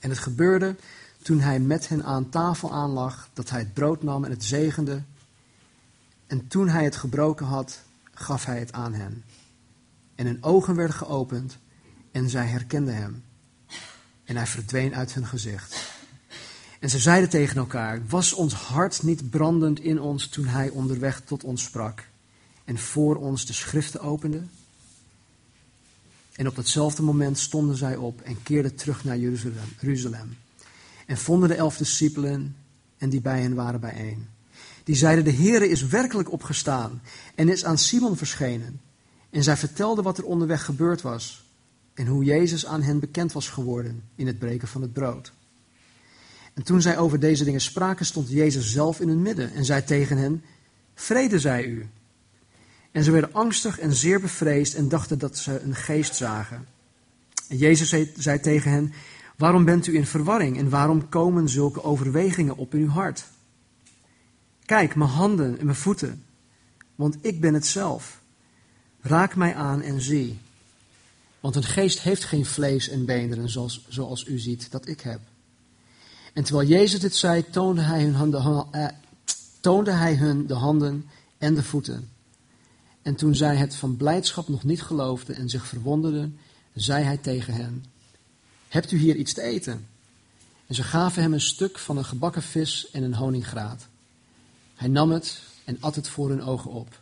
En 0.00 0.10
het 0.10 0.18
gebeurde 0.18 0.76
toen 1.22 1.40
hij 1.40 1.60
met 1.60 1.88
hen 1.88 2.04
aan 2.04 2.28
tafel 2.28 2.72
aanlag, 2.72 3.28
dat 3.32 3.50
hij 3.50 3.58
het 3.58 3.72
brood 3.72 4.02
nam 4.02 4.24
en 4.24 4.30
het 4.30 4.44
zegende. 4.44 5.02
En 6.26 6.48
toen 6.48 6.68
hij 6.68 6.84
het 6.84 6.96
gebroken 6.96 7.46
had, 7.46 7.80
gaf 8.14 8.44
hij 8.44 8.58
het 8.58 8.72
aan 8.72 8.94
hen. 8.94 9.24
En 10.14 10.26
hun 10.26 10.42
ogen 10.42 10.74
werden 10.74 10.96
geopend 10.96 11.58
en 12.12 12.28
zij 12.28 12.46
herkenden 12.46 12.96
hem. 12.96 13.24
En 14.24 14.36
hij 14.36 14.46
verdween 14.46 14.94
uit 14.94 15.14
hun 15.14 15.26
gezicht. 15.26 15.91
En 16.82 16.90
ze 16.90 16.98
zeiden 16.98 17.30
tegen 17.30 17.56
elkaar: 17.56 18.02
Was 18.08 18.32
ons 18.32 18.54
hart 18.54 19.02
niet 19.02 19.30
brandend 19.30 19.80
in 19.80 20.00
ons 20.00 20.28
toen 20.28 20.46
hij 20.46 20.68
onderweg 20.68 21.20
tot 21.20 21.44
ons 21.44 21.62
sprak 21.62 22.08
en 22.64 22.78
voor 22.78 23.16
ons 23.16 23.46
de 23.46 23.52
schriften 23.52 24.00
opende? 24.00 24.42
En 26.32 26.48
op 26.48 26.56
datzelfde 26.56 27.02
moment 27.02 27.38
stonden 27.38 27.76
zij 27.76 27.96
op 27.96 28.20
en 28.20 28.42
keerden 28.42 28.74
terug 28.74 29.04
naar 29.04 29.18
Jeruzalem. 29.18 30.36
En 31.06 31.16
vonden 31.16 31.48
de 31.48 31.54
elf 31.54 31.76
discipelen 31.76 32.56
en 32.98 33.10
die 33.10 33.20
bij 33.20 33.40
hen 33.40 33.54
waren 33.54 33.80
bijeen. 33.80 34.26
Die 34.84 34.96
zeiden, 34.96 35.24
de 35.24 35.32
Heere 35.32 35.68
is 35.68 35.86
werkelijk 35.86 36.32
opgestaan 36.32 37.02
en 37.34 37.48
is 37.48 37.64
aan 37.64 37.78
Simon 37.78 38.16
verschenen. 38.16 38.80
En 39.30 39.42
zij 39.42 39.56
vertelden 39.56 40.04
wat 40.04 40.18
er 40.18 40.24
onderweg 40.24 40.64
gebeurd 40.64 41.02
was 41.02 41.44
en 41.94 42.06
hoe 42.06 42.24
Jezus 42.24 42.66
aan 42.66 42.82
hen 42.82 42.98
bekend 42.98 43.32
was 43.32 43.48
geworden 43.48 44.02
in 44.14 44.26
het 44.26 44.38
breken 44.38 44.68
van 44.68 44.82
het 44.82 44.92
brood. 44.92 45.32
En 46.54 46.62
toen 46.62 46.82
zij 46.82 46.98
over 46.98 47.20
deze 47.20 47.44
dingen 47.44 47.60
spraken, 47.60 48.06
stond 48.06 48.30
Jezus 48.30 48.72
zelf 48.72 49.00
in 49.00 49.08
hun 49.08 49.22
midden 49.22 49.52
en 49.52 49.64
zei 49.64 49.84
tegen 49.84 50.16
hen, 50.16 50.44
vrede 50.94 51.38
zij 51.38 51.64
u. 51.64 51.88
En 52.90 53.04
ze 53.04 53.10
werden 53.10 53.32
angstig 53.32 53.78
en 53.78 53.94
zeer 53.94 54.20
bevreesd 54.20 54.74
en 54.74 54.88
dachten 54.88 55.18
dat 55.18 55.38
ze 55.38 55.60
een 55.60 55.74
geest 55.74 56.16
zagen. 56.16 56.66
En 57.48 57.56
Jezus 57.56 57.94
zei, 58.16 58.40
tegen 58.40 58.70
hen: 58.70 58.92
Waarom 59.36 59.64
bent 59.64 59.86
u 59.86 59.94
in 59.94 60.06
verwarring 60.06 60.58
en 60.58 60.68
waarom 60.68 61.08
komen 61.08 61.48
zulke 61.48 61.82
overwegingen 61.82 62.56
op 62.56 62.74
in 62.74 62.80
uw 62.80 62.88
hart? 62.88 63.24
Kijk, 64.64 64.94
mijn 64.94 65.10
handen 65.10 65.58
en 65.58 65.64
mijn 65.64 65.76
voeten, 65.76 66.24
want 66.94 67.16
ik 67.20 67.40
ben 67.40 67.54
het 67.54 67.66
zelf. 67.66 68.20
Raak 69.00 69.36
mij 69.36 69.54
aan 69.54 69.82
en 69.82 70.00
zie. 70.00 70.38
Want 71.40 71.56
een 71.56 71.62
geest 71.62 72.00
heeft 72.00 72.24
geen 72.24 72.46
vlees 72.46 72.88
en 72.88 73.04
beenderen 73.04 73.48
zoals, 73.48 73.86
zoals 73.88 74.26
u 74.26 74.38
ziet 74.38 74.70
dat 74.70 74.88
ik 74.88 75.00
heb. 75.00 75.20
En 76.32 76.44
terwijl 76.44 76.68
Jezus 76.68 77.00
dit 77.00 77.14
zei, 77.14 77.50
toonde 77.50 77.80
hij, 77.80 78.02
hun 78.02 78.14
handen, 78.14 78.66
eh, 78.70 79.96
hij 79.96 80.16
hun 80.16 80.46
de 80.46 80.54
handen 80.54 81.08
en 81.38 81.54
de 81.54 81.62
voeten. 81.62 82.10
En 83.02 83.14
toen 83.14 83.34
zij 83.34 83.56
het 83.56 83.74
van 83.74 83.96
blijdschap 83.96 84.48
nog 84.48 84.64
niet 84.64 84.82
geloofden 84.82 85.36
en 85.36 85.48
zich 85.48 85.66
verwonderden, 85.66 86.38
zei 86.74 87.04
hij 87.04 87.16
tegen 87.16 87.54
hen: 87.54 87.84
Hebt 88.68 88.92
u 88.92 88.98
hier 88.98 89.16
iets 89.16 89.32
te 89.32 89.42
eten? 89.42 89.86
En 90.66 90.74
ze 90.74 90.82
gaven 90.82 91.22
hem 91.22 91.32
een 91.32 91.40
stuk 91.40 91.78
van 91.78 91.96
een 91.96 92.04
gebakken 92.04 92.42
vis 92.42 92.90
en 92.90 93.02
een 93.02 93.14
honingraat. 93.14 93.86
Hij 94.74 94.88
nam 94.88 95.10
het 95.10 95.42
en 95.64 95.76
at 95.80 95.94
het 95.94 96.08
voor 96.08 96.28
hun 96.28 96.42
ogen 96.42 96.70
op. 96.70 97.00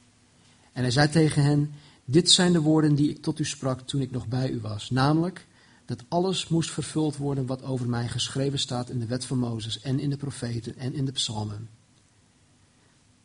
En 0.72 0.82
hij 0.82 0.90
zei 0.90 1.08
tegen 1.08 1.42
hen: 1.42 1.72
Dit 2.04 2.30
zijn 2.30 2.52
de 2.52 2.60
woorden 2.60 2.94
die 2.94 3.10
ik 3.10 3.22
tot 3.22 3.38
u 3.38 3.44
sprak 3.44 3.80
toen 3.80 4.00
ik 4.00 4.10
nog 4.10 4.26
bij 4.26 4.50
u 4.50 4.60
was, 4.60 4.90
namelijk 4.90 5.46
dat 5.90 6.04
alles 6.08 6.48
moest 6.48 6.70
vervuld 6.70 7.16
worden 7.16 7.46
wat 7.46 7.62
over 7.62 7.88
mij 7.88 8.08
geschreven 8.08 8.58
staat 8.58 8.90
in 8.90 8.98
de 8.98 9.06
wet 9.06 9.24
van 9.24 9.38
Mozes 9.38 9.80
en 9.80 10.00
in 10.00 10.10
de 10.10 10.16
profeten 10.16 10.76
en 10.76 10.94
in 10.94 11.04
de 11.04 11.12
psalmen. 11.12 11.68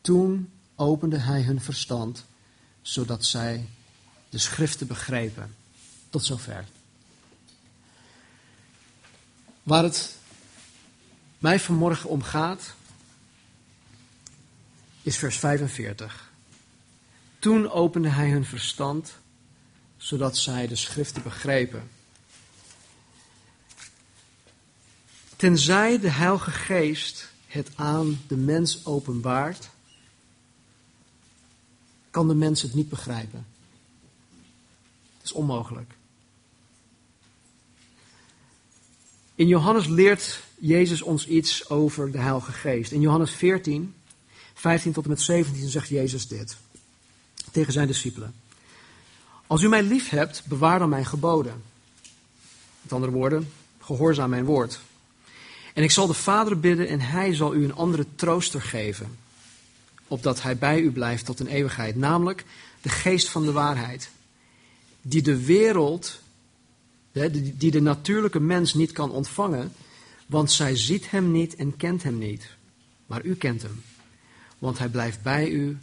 Toen 0.00 0.50
opende 0.74 1.18
hij 1.18 1.42
hun 1.42 1.60
verstand, 1.60 2.24
zodat 2.82 3.24
zij 3.24 3.68
de 4.28 4.38
schriften 4.38 4.86
begrepen. 4.86 5.54
Tot 6.10 6.24
zover. 6.24 6.64
Waar 9.62 9.82
het 9.82 10.16
mij 11.38 11.60
vanmorgen 11.60 12.10
om 12.10 12.22
gaat, 12.22 12.74
is 15.02 15.16
vers 15.16 15.38
45. 15.38 16.32
Toen 17.38 17.70
opende 17.70 18.08
hij 18.08 18.30
hun 18.30 18.44
verstand, 18.44 19.12
zodat 19.96 20.36
zij 20.36 20.66
de 20.66 20.76
schriften 20.76 21.22
begrepen. 21.22 21.95
Tenzij 25.36 25.98
de 25.98 26.10
Heilige 26.10 26.50
Geest 26.50 27.28
het 27.46 27.70
aan 27.74 28.20
de 28.28 28.36
mens 28.36 28.86
openbaart, 28.86 29.68
kan 32.10 32.28
de 32.28 32.34
mens 32.34 32.62
het 32.62 32.74
niet 32.74 32.88
begrijpen. 32.88 33.46
Het 35.16 35.24
is 35.24 35.32
onmogelijk. 35.32 35.94
In 39.34 39.46
Johannes 39.46 39.86
leert 39.86 40.42
Jezus 40.58 41.02
ons 41.02 41.26
iets 41.26 41.68
over 41.68 42.10
de 42.10 42.18
Heilige 42.18 42.52
Geest. 42.52 42.92
In 42.92 43.00
Johannes 43.00 43.30
14, 43.30 43.94
15 44.54 44.92
tot 44.92 45.04
en 45.04 45.10
met 45.10 45.20
17 45.20 45.68
zegt 45.68 45.88
Jezus 45.88 46.28
dit 46.28 46.56
tegen 47.50 47.72
zijn 47.72 47.86
discipelen. 47.86 48.34
Als 49.46 49.62
u 49.62 49.68
mij 49.68 49.82
lief 49.82 50.08
hebt, 50.08 50.42
bewaar 50.46 50.78
dan 50.78 50.88
mijn 50.88 51.06
geboden. 51.06 51.62
Met 52.82 52.92
andere 52.92 53.12
woorden, 53.12 53.52
gehoorzaam 53.80 54.30
mijn 54.30 54.44
woord. 54.44 54.80
En 55.76 55.82
ik 55.82 55.90
zal 55.90 56.06
de 56.06 56.14
Vader 56.14 56.60
bidden 56.60 56.88
en 56.88 57.00
hij 57.00 57.34
zal 57.34 57.54
u 57.54 57.64
een 57.64 57.74
andere 57.74 58.06
trooster 58.14 58.62
geven. 58.62 59.16
Opdat 60.08 60.42
hij 60.42 60.56
bij 60.56 60.80
u 60.80 60.90
blijft 60.90 61.24
tot 61.24 61.40
een 61.40 61.46
eeuwigheid. 61.46 61.96
Namelijk 61.96 62.44
de 62.80 62.88
geest 62.88 63.28
van 63.28 63.44
de 63.44 63.52
waarheid. 63.52 64.10
Die 65.02 65.22
de 65.22 65.44
wereld, 65.44 66.20
die 67.54 67.70
de 67.70 67.80
natuurlijke 67.80 68.40
mens 68.40 68.74
niet 68.74 68.92
kan 68.92 69.10
ontvangen. 69.10 69.72
Want 70.26 70.52
zij 70.52 70.76
ziet 70.76 71.10
hem 71.10 71.30
niet 71.30 71.54
en 71.54 71.76
kent 71.76 72.02
hem 72.02 72.18
niet. 72.18 72.46
Maar 73.06 73.24
u 73.24 73.34
kent 73.34 73.62
hem. 73.62 73.82
Want 74.58 74.78
hij 74.78 74.88
blijft 74.88 75.22
bij 75.22 75.48
u 75.48 75.78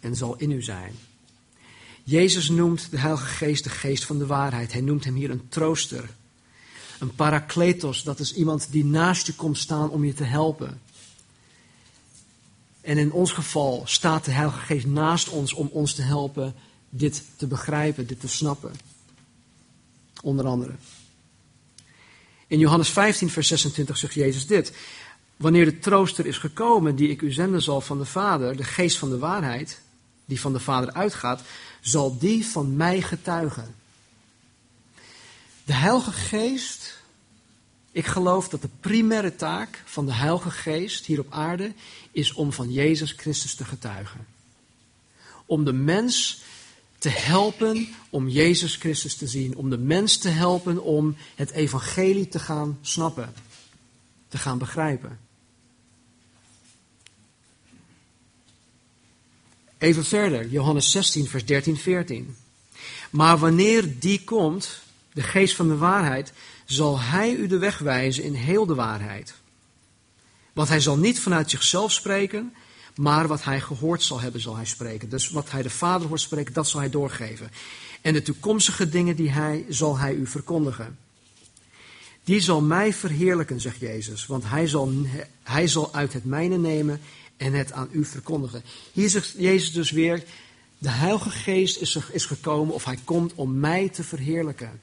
en 0.00 0.16
zal 0.16 0.34
in 0.36 0.50
u 0.50 0.62
zijn. 0.62 0.92
Jezus 2.04 2.48
noemt 2.48 2.90
de 2.90 2.98
Heilige 2.98 3.26
Geest 3.26 3.64
de 3.64 3.70
geest 3.70 4.04
van 4.04 4.18
de 4.18 4.26
waarheid. 4.26 4.72
Hij 4.72 4.80
noemt 4.80 5.04
hem 5.04 5.14
hier 5.14 5.30
een 5.30 5.48
trooster. 5.48 6.10
Een 7.00 7.14
parakletos, 7.14 8.02
dat 8.02 8.18
is 8.18 8.34
iemand 8.34 8.66
die 8.70 8.84
naast 8.84 9.26
je 9.26 9.34
komt 9.34 9.58
staan 9.58 9.90
om 9.90 10.04
je 10.04 10.14
te 10.14 10.24
helpen. 10.24 10.80
En 12.80 12.98
in 12.98 13.12
ons 13.12 13.32
geval 13.32 13.82
staat 13.84 14.24
de 14.24 14.30
Heilige 14.30 14.58
Geest 14.58 14.86
naast 14.86 15.28
ons 15.28 15.52
om 15.52 15.68
ons 15.72 15.94
te 15.94 16.02
helpen 16.02 16.54
dit 16.90 17.22
te 17.36 17.46
begrijpen, 17.46 18.06
dit 18.06 18.20
te 18.20 18.28
snappen. 18.28 18.72
Onder 20.22 20.46
andere. 20.46 20.72
In 22.46 22.58
Johannes 22.58 22.88
15, 22.88 23.30
vers 23.30 23.48
26 23.48 23.96
zegt 23.96 24.14
Jezus 24.14 24.46
dit. 24.46 24.72
Wanneer 25.36 25.64
de 25.64 25.78
trooster 25.78 26.26
is 26.26 26.38
gekomen 26.38 26.96
die 26.96 27.08
ik 27.08 27.22
u 27.22 27.32
zenden 27.32 27.62
zal 27.62 27.80
van 27.80 27.98
de 27.98 28.04
Vader, 28.04 28.56
de 28.56 28.64
geest 28.64 28.98
van 28.98 29.10
de 29.10 29.18
waarheid, 29.18 29.80
die 30.24 30.40
van 30.40 30.52
de 30.52 30.60
Vader 30.60 30.92
uitgaat, 30.92 31.42
zal 31.80 32.18
die 32.18 32.46
van 32.46 32.76
mij 32.76 33.02
getuigen. 33.02 33.74
De 35.70 35.76
Heilige 35.76 36.12
Geest, 36.12 36.98
ik 37.92 38.06
geloof 38.06 38.48
dat 38.48 38.62
de 38.62 38.68
primaire 38.80 39.36
taak 39.36 39.82
van 39.84 40.06
de 40.06 40.12
Heilige 40.12 40.50
Geest 40.50 41.06
hier 41.06 41.20
op 41.20 41.32
aarde 41.32 41.72
is 42.12 42.32
om 42.32 42.52
van 42.52 42.72
Jezus 42.72 43.12
Christus 43.12 43.54
te 43.54 43.64
getuigen. 43.64 44.26
Om 45.46 45.64
de 45.64 45.72
mens 45.72 46.42
te 46.98 47.08
helpen 47.08 47.88
om 48.08 48.28
Jezus 48.28 48.76
Christus 48.76 49.14
te 49.14 49.26
zien. 49.26 49.56
Om 49.56 49.70
de 49.70 49.78
mens 49.78 50.18
te 50.18 50.28
helpen 50.28 50.82
om 50.82 51.16
het 51.34 51.50
evangelie 51.50 52.28
te 52.28 52.38
gaan 52.38 52.78
snappen, 52.80 53.34
te 54.28 54.38
gaan 54.38 54.58
begrijpen. 54.58 55.18
Even 59.78 60.04
verder, 60.04 60.48
Johannes 60.48 60.90
16, 60.90 61.26
vers 61.26 61.44
13, 61.44 61.76
14. 61.76 62.36
Maar 63.10 63.38
wanneer 63.38 63.98
die 63.98 64.24
komt, 64.24 64.88
de 65.12 65.22
geest 65.22 65.54
van 65.54 65.68
de 65.68 65.76
waarheid, 65.76 66.32
zal 66.64 67.00
hij 67.00 67.34
u 67.34 67.46
de 67.46 67.58
weg 67.58 67.78
wijzen 67.78 68.24
in 68.24 68.34
heel 68.34 68.66
de 68.66 68.74
waarheid. 68.74 69.34
Want 70.52 70.68
hij 70.68 70.80
zal 70.80 70.96
niet 70.96 71.20
vanuit 71.20 71.50
zichzelf 71.50 71.92
spreken, 71.92 72.54
maar 72.96 73.26
wat 73.26 73.44
hij 73.44 73.60
gehoord 73.60 74.02
zal 74.02 74.20
hebben, 74.20 74.40
zal 74.40 74.56
hij 74.56 74.64
spreken. 74.64 75.08
Dus 75.08 75.30
wat 75.30 75.50
hij 75.50 75.62
de 75.62 75.70
Vader 75.70 76.08
hoort 76.08 76.20
spreken, 76.20 76.52
dat 76.52 76.68
zal 76.68 76.80
hij 76.80 76.90
doorgeven. 76.90 77.50
En 78.00 78.12
de 78.12 78.22
toekomstige 78.22 78.88
dingen 78.88 79.16
die 79.16 79.30
hij, 79.30 79.64
zal 79.68 79.98
hij 79.98 80.14
u 80.14 80.26
verkondigen. 80.26 80.98
Die 82.24 82.40
zal 82.40 82.60
mij 82.60 82.92
verheerlijken, 82.92 83.60
zegt 83.60 83.80
Jezus, 83.80 84.26
want 84.26 84.44
hij 84.46 84.66
zal, 84.66 84.92
hij 85.42 85.66
zal 85.66 85.94
uit 85.94 86.12
het 86.12 86.24
mijne 86.24 86.58
nemen 86.58 87.00
en 87.36 87.52
het 87.52 87.72
aan 87.72 87.88
u 87.90 88.04
verkondigen. 88.04 88.62
Hier 88.92 89.08
zegt 89.08 89.34
Jezus 89.38 89.72
dus 89.72 89.90
weer, 89.90 90.24
de 90.78 90.90
Heilige 90.90 91.30
Geest 91.30 91.80
is, 91.80 91.98
is 92.12 92.24
gekomen 92.24 92.74
of 92.74 92.84
hij 92.84 92.98
komt 93.04 93.34
om 93.34 93.58
mij 93.58 93.88
te 93.88 94.04
verheerlijken. 94.04 94.80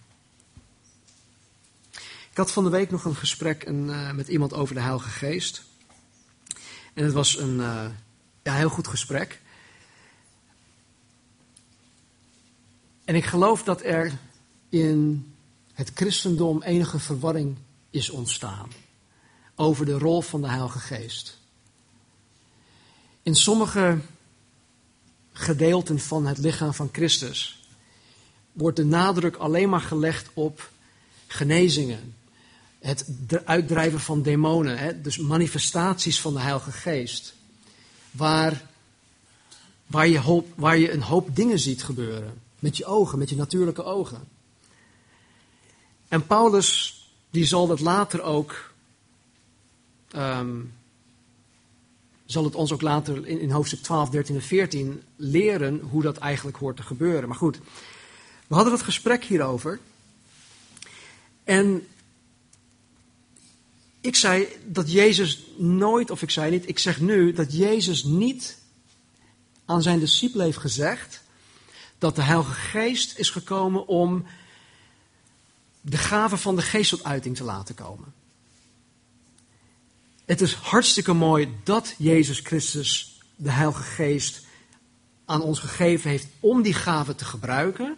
Ik 2.38 2.44
had 2.44 2.52
van 2.52 2.64
de 2.64 2.70
week 2.70 2.92
nog 2.92 3.06
een 3.06 3.16
gesprek 3.16 3.64
een, 3.64 3.86
uh, 3.86 4.12
met 4.12 4.28
iemand 4.28 4.54
over 4.54 4.76
de 4.76 4.82
Heilige 4.82 5.10
Geest. 5.10 5.64
En 6.94 7.04
het 7.04 7.14
was 7.14 7.38
een 7.38 7.56
uh, 7.56 7.86
ja, 8.44 8.54
heel 8.54 8.70
goed 8.70 8.88
gesprek. 8.88 9.42
En 13.06 13.16
ik 13.16 13.26
geloof 13.26 13.64
dat 13.64 13.84
er 13.84 14.18
in 14.70 15.34
het 15.74 15.92
christendom 15.96 16.62
enige 16.62 17.00
verwarring 17.00 17.58
is 17.90 18.10
ontstaan 18.10 18.70
over 19.56 19.86
de 19.86 19.98
rol 19.98 20.22
van 20.22 20.42
de 20.42 20.48
Heilige 20.48 20.80
Geest. 20.80 21.40
In 23.24 23.36
sommige 23.36 24.00
gedeelten 25.32 26.00
van 26.00 26.26
het 26.26 26.38
lichaam 26.38 26.74
van 26.74 26.90
Christus 26.92 27.68
wordt 28.52 28.78
de 28.78 28.86
nadruk 28.86 29.36
alleen 29.36 29.70
maar 29.70 29.82
gelegd 29.82 30.30
op 30.34 30.72
genezingen, 31.28 32.16
het 32.88 33.06
uitdrijven 33.46 34.00
van 34.00 34.22
demonen, 34.22 34.78
hè, 34.78 35.02
dus 35.02 35.18
manifestaties 35.18 36.22
van 36.22 36.34
de 36.34 36.40
Heilige 36.40 36.72
Geest, 36.72 37.34
waar, 38.12 38.66
waar, 39.88 40.08
je 40.08 40.20
hoop, 40.20 40.48
waar 40.56 40.78
je 40.78 40.92
een 40.92 41.02
hoop 41.02 41.36
dingen 41.36 41.60
ziet 41.60 41.84
gebeuren, 41.84 42.42
met 42.60 42.78
je 42.78 42.86
ogen, 42.86 43.20
met 43.20 43.30
je 43.30 43.36
natuurlijke 43.36 43.84
ogen. 43.84 44.28
En 46.08 46.28
Paulus, 46.28 47.02
die 47.30 47.46
zal 47.46 47.68
dat 47.68 47.80
later 47.80 48.22
ook 48.22 48.74
um, 50.16 50.74
zal 52.26 52.44
het 52.44 52.56
ons 52.56 52.72
ook 52.72 52.82
later 52.82 53.28
in, 53.28 53.40
in, 53.40 53.52
hoofdstuk 53.52 53.82
12, 53.82 54.10
13 54.10 54.36
en 54.36 54.42
14 54.42 55.04
leren 55.16 55.80
hoe 55.80 56.02
dat 56.02 56.18
eigenlijk 56.18 56.58
hoort 56.58 56.76
te 56.76 56.84
gebeuren. 56.84 57.28
Maar 57.28 57.38
goed, 57.38 57.60
we 58.48 58.56
hadden 58.56 58.74
het 58.74 58.82
gesprek 58.82 59.24
hierover. 59.24 59.80
En 61.44 61.88
ik 64.08 64.16
zei 64.16 64.48
dat 64.66 64.92
Jezus 64.92 65.44
nooit, 65.58 66.12
of 66.12 66.22
ik 66.22 66.30
zei 66.30 66.52
niet, 66.52 66.68
ik 66.68 66.80
zeg 66.80 67.00
nu 67.00 67.34
dat 67.34 67.54
Jezus 67.54 68.04
niet 68.04 68.58
aan 69.66 69.82
zijn 69.82 70.00
discipelen 70.00 70.46
heeft 70.46 70.58
gezegd 70.58 71.24
dat 71.98 72.16
de 72.16 72.22
Heilige 72.22 72.54
Geest 72.54 73.18
is 73.18 73.30
gekomen 73.30 73.88
om 73.88 74.26
de 75.82 75.98
gave 75.98 76.38
van 76.38 76.56
de 76.56 76.62
geest 76.62 76.90
tot 76.90 77.04
uiting 77.04 77.36
te 77.36 77.44
laten 77.44 77.76
komen. 77.76 78.14
Het 80.26 80.42
is 80.42 80.54
hartstikke 80.54 81.14
mooi 81.14 81.54
dat 81.64 81.96
Jezus 81.98 82.40
Christus, 82.40 83.20
de 83.36 83.52
Heilige 83.52 83.84
Geest, 83.84 84.46
aan 85.26 85.42
ons 85.42 85.60
gegeven 85.60 86.10
heeft 86.10 86.28
om 86.40 86.62
die 86.62 86.74
gave 86.74 87.16
te 87.16 87.26
gebruiken. 87.26 87.98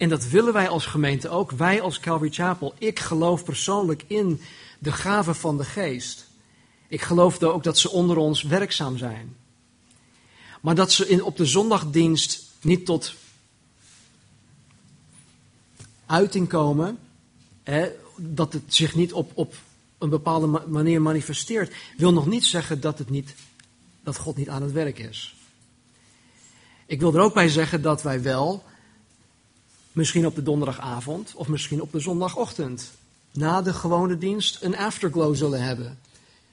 En 0.00 0.08
dat 0.08 0.28
willen 0.28 0.52
wij 0.52 0.68
als 0.68 0.86
gemeente 0.86 1.28
ook. 1.28 1.50
Wij 1.50 1.80
als 1.80 2.00
Calvary 2.00 2.30
Chapel. 2.30 2.74
Ik 2.78 2.98
geloof 2.98 3.44
persoonlijk 3.44 4.04
in 4.06 4.40
de 4.78 4.92
gave 4.92 5.34
van 5.34 5.56
de 5.56 5.64
Geest. 5.64 6.26
Ik 6.88 7.00
geloof 7.02 7.42
ook 7.42 7.64
dat 7.64 7.78
ze 7.78 7.90
onder 7.90 8.16
ons 8.16 8.42
werkzaam 8.42 8.96
zijn. 8.96 9.36
Maar 10.60 10.74
dat 10.74 10.92
ze 10.92 11.08
in, 11.08 11.22
op 11.22 11.36
de 11.36 11.46
zondagdienst 11.46 12.44
niet 12.60 12.86
tot 12.86 13.14
uiting 16.06 16.48
komen. 16.48 16.98
Hè, 17.62 17.88
dat 18.16 18.52
het 18.52 18.74
zich 18.74 18.94
niet 18.94 19.12
op, 19.12 19.30
op 19.34 19.54
een 19.98 20.10
bepaalde 20.10 20.46
manier 20.66 21.02
manifesteert. 21.02 21.74
Wil 21.96 22.12
nog 22.12 22.26
niet 22.26 22.44
zeggen 22.44 22.80
dat, 22.80 22.98
het 22.98 23.10
niet, 23.10 23.34
dat 24.02 24.16
God 24.16 24.36
niet 24.36 24.48
aan 24.48 24.62
het 24.62 24.72
werk 24.72 24.98
is. 24.98 25.34
Ik 26.86 27.00
wil 27.00 27.14
er 27.14 27.20
ook 27.20 27.34
bij 27.34 27.48
zeggen 27.48 27.82
dat 27.82 28.02
wij 28.02 28.22
wel, 28.22 28.68
misschien 29.92 30.26
op 30.26 30.34
de 30.34 30.42
donderdagavond 30.42 31.32
of 31.34 31.48
misschien 31.48 31.82
op 31.82 31.92
de 31.92 32.00
zondagochtend, 32.00 32.92
na 33.32 33.62
de 33.62 33.72
gewone 33.72 34.18
dienst 34.18 34.62
een 34.62 34.76
afterglow 34.76 35.34
zullen 35.36 35.62
hebben. 35.62 35.98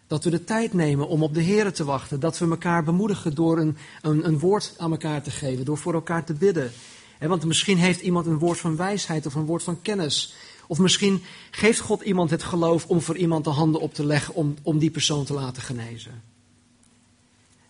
Dat 0.07 0.23
we 0.23 0.29
de 0.29 0.43
tijd 0.43 0.73
nemen 0.73 1.07
om 1.07 1.23
op 1.23 1.33
de 1.33 1.41
Heer 1.41 1.73
te 1.73 1.83
wachten. 1.83 2.19
Dat 2.19 2.37
we 2.37 2.49
elkaar 2.49 2.83
bemoedigen 2.83 3.35
door 3.35 3.57
een, 3.57 3.77
een, 4.01 4.25
een 4.25 4.39
woord 4.39 4.73
aan 4.77 4.91
elkaar 4.91 5.21
te 5.21 5.31
geven, 5.31 5.65
door 5.65 5.77
voor 5.77 5.93
elkaar 5.93 6.23
te 6.23 6.33
bidden. 6.33 6.71
want 7.19 7.45
misschien 7.45 7.77
heeft 7.77 8.01
iemand 8.01 8.25
een 8.25 8.39
woord 8.39 8.59
van 8.59 8.75
wijsheid 8.75 9.25
of 9.25 9.35
een 9.35 9.45
woord 9.45 9.63
van 9.63 9.81
kennis. 9.81 10.33
Of 10.67 10.79
misschien 10.79 11.23
geeft 11.51 11.79
God 11.79 12.01
iemand 12.01 12.29
het 12.29 12.43
geloof 12.43 12.85
om 12.85 13.01
voor 13.01 13.17
iemand 13.17 13.43
de 13.43 13.49
handen 13.49 13.81
op 13.81 13.93
te 13.93 14.05
leggen 14.05 14.33
om, 14.33 14.55
om 14.61 14.77
die 14.77 14.91
persoon 14.91 15.25
te 15.25 15.33
laten 15.33 15.61
genezen. 15.61 16.23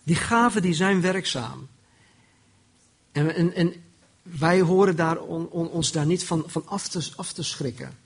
Die 0.02 0.16
gaven 0.16 0.62
die 0.62 0.74
zijn 0.74 1.00
werkzaam. 1.00 1.68
En, 3.12 3.34
en, 3.34 3.54
en 3.54 3.74
wij 4.38 4.60
horen 4.60 4.96
daar 4.96 5.20
on, 5.20 5.48
on, 5.48 5.68
ons 5.68 5.92
daar 5.92 6.06
niet 6.06 6.24
van, 6.24 6.44
van 6.46 6.66
af, 6.66 6.88
te, 6.88 7.08
af 7.16 7.32
te 7.32 7.42
schrikken. 7.42 7.98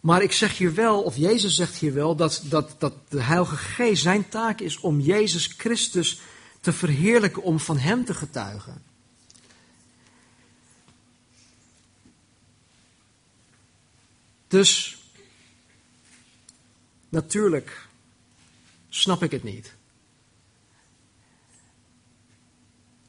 Maar 0.00 0.22
ik 0.22 0.32
zeg 0.32 0.58
hier 0.58 0.74
wel, 0.74 1.02
of 1.02 1.16
Jezus 1.16 1.54
zegt 1.54 1.76
hier 1.76 1.94
wel, 1.94 2.16
dat, 2.16 2.42
dat, 2.44 2.74
dat 2.78 2.94
de 3.08 3.22
Heilige 3.22 3.56
Geest 3.56 4.02
zijn 4.02 4.28
taak 4.28 4.60
is 4.60 4.80
om 4.80 5.00
Jezus 5.00 5.46
Christus 5.46 6.20
te 6.60 6.72
verheerlijken, 6.72 7.42
om 7.42 7.60
van 7.60 7.78
Hem 7.78 8.04
te 8.04 8.14
getuigen. 8.14 8.82
Dus, 14.48 14.98
natuurlijk 17.08 17.88
snap 18.88 19.22
ik 19.22 19.30
het 19.30 19.42
niet. 19.42 19.74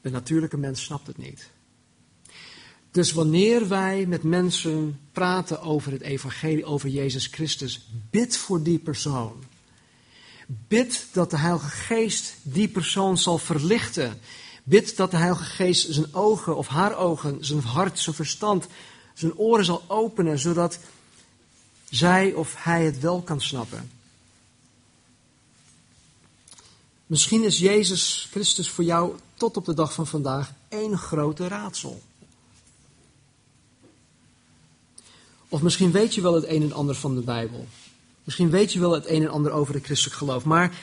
De 0.02 0.10
natuurlijke 0.10 0.58
mens 0.58 0.84
snapt 0.84 1.08
het 1.08 1.18
niet. 1.18 1.50
Dus 2.92 3.12
wanneer 3.12 3.68
wij 3.68 4.06
met 4.06 4.24
mensen 4.24 5.00
praten 5.12 5.62
over 5.62 5.92
het 5.92 6.02
evangelie, 6.02 6.66
over 6.66 6.90
Jezus 6.90 7.28
Christus, 7.28 7.90
bid 8.10 8.38
voor 8.38 8.64
die 8.64 8.80
persoon. 8.80 9.44
Bid 10.48 11.08
dat 11.12 11.30
de 11.30 11.38
Heilige 11.38 11.70
Geest 11.70 12.36
die 12.42 12.68
persoon 12.68 13.18
zal 13.18 13.38
verlichten. 13.38 14.20
Bid 14.64 14.98
dat 14.98 15.12
de 15.12 15.18
Heilige 15.18 15.44
Geest 15.44 15.94
zijn 15.94 16.14
ogen 16.14 16.58
of 16.58 16.68
haar 16.68 16.98
ogen, 16.98 17.46
zijn 17.46 17.62
hart, 17.62 18.00
zijn 18.00 18.16
verstand, 18.16 18.68
zijn 19.14 19.38
oren 19.38 19.66
zal 19.66 19.84
openen, 19.88 20.40
zodat 20.40 20.80
zij 21.90 22.34
of 22.34 22.56
hij 22.64 22.86
het 22.86 23.00
wel 23.00 23.22
kan 23.22 23.42
snappen. 23.42 24.01
Misschien 27.12 27.44
is 27.44 27.60
Jezus 27.60 28.28
Christus 28.32 28.70
voor 28.70 28.84
jou 28.84 29.16
tot 29.34 29.58
op 29.58 29.66
de 29.66 29.74
dag 29.74 29.94
van 29.94 30.08
vandaag 30.08 30.52
één 30.70 30.98
grote 30.98 31.48
raadsel. 31.48 32.02
Of 35.50 35.62
misschien 35.62 35.92
weet 35.92 36.16
je 36.16 36.22
wel 36.22 36.34
het 36.34 36.48
een 36.48 36.62
en 36.62 36.72
ander 36.72 36.96
van 36.96 37.16
de 37.16 37.22
Bijbel. 37.22 37.68
Misschien 38.24 38.50
weet 38.50 38.74
je 38.74 38.80
wel 38.80 38.92
het 38.92 39.08
een 39.08 39.22
en 39.22 39.30
ander 39.30 39.52
over 39.52 39.74
het 39.74 39.84
christelijk 39.84 40.18
geloof. 40.18 40.44
Maar 40.44 40.78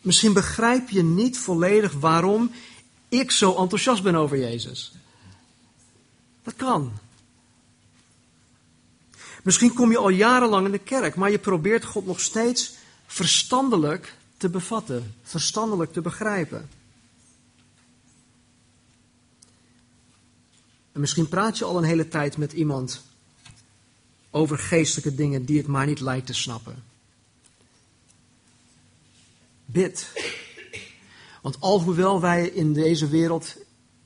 misschien 0.00 0.32
begrijp 0.32 0.90
je 0.90 1.02
niet 1.02 1.38
volledig 1.38 1.92
waarom 1.92 2.50
ik 3.08 3.30
zo 3.30 3.54
enthousiast 3.56 4.02
ben 4.02 4.14
over 4.14 4.38
Jezus. 4.38 4.92
Dat 6.42 6.54
kan. 6.54 6.92
Misschien 9.42 9.74
kom 9.74 9.90
je 9.90 9.98
al 9.98 10.08
jarenlang 10.08 10.66
in 10.66 10.72
de 10.72 10.78
kerk, 10.78 11.14
maar 11.14 11.30
je 11.30 11.38
probeert 11.38 11.84
God 11.84 12.06
nog 12.06 12.20
steeds 12.20 12.72
verstandelijk 13.06 14.15
te 14.36 14.48
bevatten, 14.48 15.14
verstandelijk 15.22 15.92
te 15.92 16.00
begrijpen. 16.00 16.68
En 20.92 21.00
misschien 21.00 21.28
praat 21.28 21.58
je 21.58 21.64
al 21.64 21.78
een 21.78 21.84
hele 21.84 22.08
tijd 22.08 22.36
met 22.36 22.52
iemand 22.52 23.02
over 24.30 24.58
geestelijke 24.58 25.14
dingen 25.14 25.44
die 25.44 25.58
het 25.58 25.66
maar 25.66 25.86
niet 25.86 26.00
lijkt 26.00 26.26
te 26.26 26.34
snappen. 26.34 26.84
Bid. 29.64 30.12
Want 31.42 31.60
alhoewel 31.60 32.20
wij 32.20 32.48
in 32.48 32.72
deze 32.72 33.08
wereld 33.08 33.56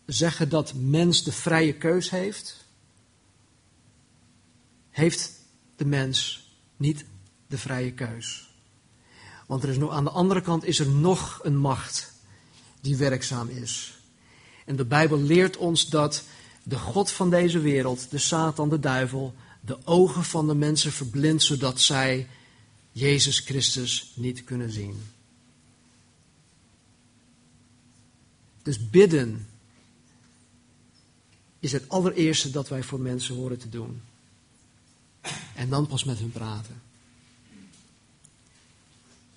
zeggen 0.06 0.48
dat 0.48 0.74
mens 0.74 1.22
de 1.22 1.32
vrije 1.32 1.74
keus 1.74 2.10
heeft, 2.10 2.64
heeft 4.90 5.32
de 5.76 5.84
mens 5.84 6.48
niet 6.76 7.04
de 7.46 7.58
vrije 7.58 7.92
keus. 7.92 8.49
Want 9.50 9.62
er 9.62 9.68
is 9.68 9.80
aan 9.80 10.04
de 10.04 10.10
andere 10.10 10.40
kant 10.40 10.64
is 10.64 10.78
er 10.78 10.88
nog 10.88 11.40
een 11.42 11.56
macht 11.56 12.12
die 12.80 12.96
werkzaam 12.96 13.48
is. 13.48 13.98
En 14.64 14.76
de 14.76 14.84
Bijbel 14.84 15.18
leert 15.18 15.56
ons 15.56 15.88
dat 15.88 16.24
de 16.62 16.78
God 16.78 17.10
van 17.10 17.30
deze 17.30 17.58
wereld, 17.58 18.10
de 18.10 18.18
Satan, 18.18 18.68
de 18.68 18.78
duivel, 18.78 19.34
de 19.60 19.78
ogen 19.84 20.24
van 20.24 20.46
de 20.46 20.54
mensen 20.54 20.92
verblindt, 20.92 21.42
zodat 21.42 21.80
zij 21.80 22.28
Jezus 22.92 23.38
Christus 23.38 24.12
niet 24.16 24.44
kunnen 24.44 24.70
zien. 24.70 25.02
Dus 28.62 28.90
bidden 28.90 29.48
is 31.58 31.72
het 31.72 31.88
allereerste 31.88 32.50
dat 32.50 32.68
wij 32.68 32.82
voor 32.82 33.00
mensen 33.00 33.34
horen 33.34 33.58
te 33.58 33.68
doen. 33.68 34.02
En 35.54 35.68
dan 35.68 35.86
pas 35.86 36.04
met 36.04 36.18
hun 36.18 36.32
praten. 36.32 36.89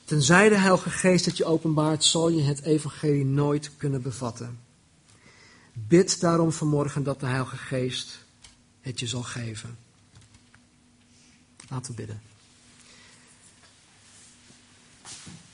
Tenzij 0.06 0.50
de 0.50 0.58
Heilige 0.58 0.90
Geest 0.90 1.26
het 1.26 1.38
je 1.38 1.46
openbaart, 1.46 2.04
zal 2.04 2.30
je 2.30 2.42
het 2.42 2.62
evangelie 2.62 3.26
nooit 3.26 3.72
kunnen 3.78 4.02
bevatten. 4.02 4.60
Bid 5.74 6.20
daarom 6.20 6.52
vanmorgen 6.52 7.04
dat 7.04 7.20
de 7.20 7.26
Heilige 7.26 7.58
Geest 7.58 8.20
het 8.82 9.00
je 9.00 9.08
zal 9.08 9.24
geven. 9.24 9.78
Laten 11.70 11.92
we 11.92 11.98
bidden. 11.98 12.22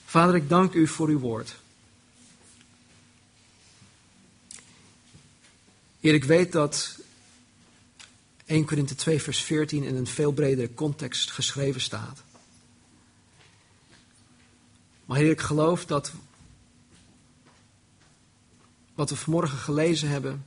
Vader, 0.06 0.36
ik 0.36 0.50
dank 0.50 0.74
u 0.74 0.88
voor 0.88 1.08
uw 1.08 1.20
woord. 1.20 1.56
Heer, 6.00 6.14
ik 6.14 6.24
weet 6.24 6.52
dat 6.52 7.00
1 8.46 8.66
Korinthe 8.66 8.96
2 8.96 9.22
vers 9.22 9.44
14 9.44 9.84
in 9.84 9.96
een 9.96 10.08
veel 10.08 10.32
bredere 10.32 10.74
context 10.74 11.32
geschreven 11.32 11.82
staat. 11.82 12.24
Maar 15.10 15.18
Heer, 15.18 15.32
ik 15.32 15.42
geloof 15.42 15.86
dat 15.86 16.12
wat 18.94 19.10
we 19.10 19.16
vanmorgen 19.16 19.58
gelezen 19.58 20.10
hebben, 20.10 20.46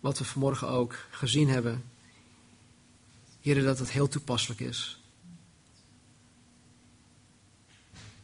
wat 0.00 0.18
we 0.18 0.24
vanmorgen 0.24 0.68
ook 0.68 0.94
gezien 1.10 1.48
hebben, 1.48 1.84
Heer, 3.40 3.62
dat 3.62 3.78
het 3.78 3.90
heel 3.90 4.08
toepasselijk 4.08 4.60
is. 4.60 5.00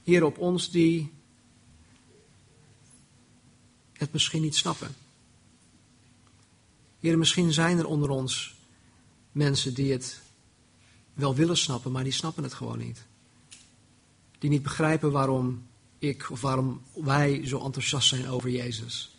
Heer, 0.02 0.24
op 0.24 0.38
ons 0.38 0.70
die 0.70 1.12
het 3.92 4.12
misschien 4.12 4.42
niet 4.42 4.56
snappen. 4.56 4.94
Heer, 7.00 7.18
misschien 7.18 7.52
zijn 7.52 7.78
er 7.78 7.86
onder 7.86 8.10
ons 8.10 8.54
mensen 9.32 9.74
die 9.74 9.92
het 9.92 10.20
wel 11.14 11.34
willen 11.34 11.56
snappen, 11.56 11.92
maar 11.92 12.04
die 12.04 12.12
snappen 12.12 12.42
het 12.42 12.54
gewoon 12.54 12.78
niet. 12.78 13.10
Die 14.42 14.50
niet 14.50 14.62
begrijpen 14.62 15.12
waarom 15.12 15.66
ik 15.98 16.30
of 16.30 16.40
waarom 16.40 16.82
wij 16.94 17.46
zo 17.46 17.64
enthousiast 17.64 18.08
zijn 18.08 18.28
over 18.28 18.50
Jezus. 18.50 19.16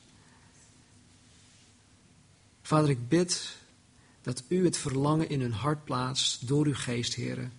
Vader, 2.62 2.90
ik 2.90 3.08
bid 3.08 3.58
dat 4.22 4.44
u 4.48 4.66
het 4.66 4.78
verlangen 4.78 5.30
in 5.30 5.42
hun 5.42 5.54
hart 5.54 5.84
plaatst 5.84 6.48
door 6.48 6.66
uw 6.66 6.76
geest, 6.76 7.14
heren, 7.14 7.54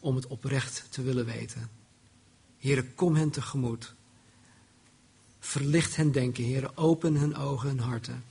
om 0.00 0.16
het 0.16 0.26
oprecht 0.26 0.86
te 0.90 1.02
willen 1.02 1.24
weten. 1.24 1.70
Heren, 2.58 2.94
kom 2.94 3.14
hen 3.14 3.30
tegemoet. 3.30 3.94
Verlicht 5.38 5.96
hen 5.96 6.12
denken, 6.12 6.44
heren, 6.44 6.76
open 6.76 7.14
hun 7.14 7.36
ogen 7.36 7.70
en 7.70 7.78
harten. 7.78 8.24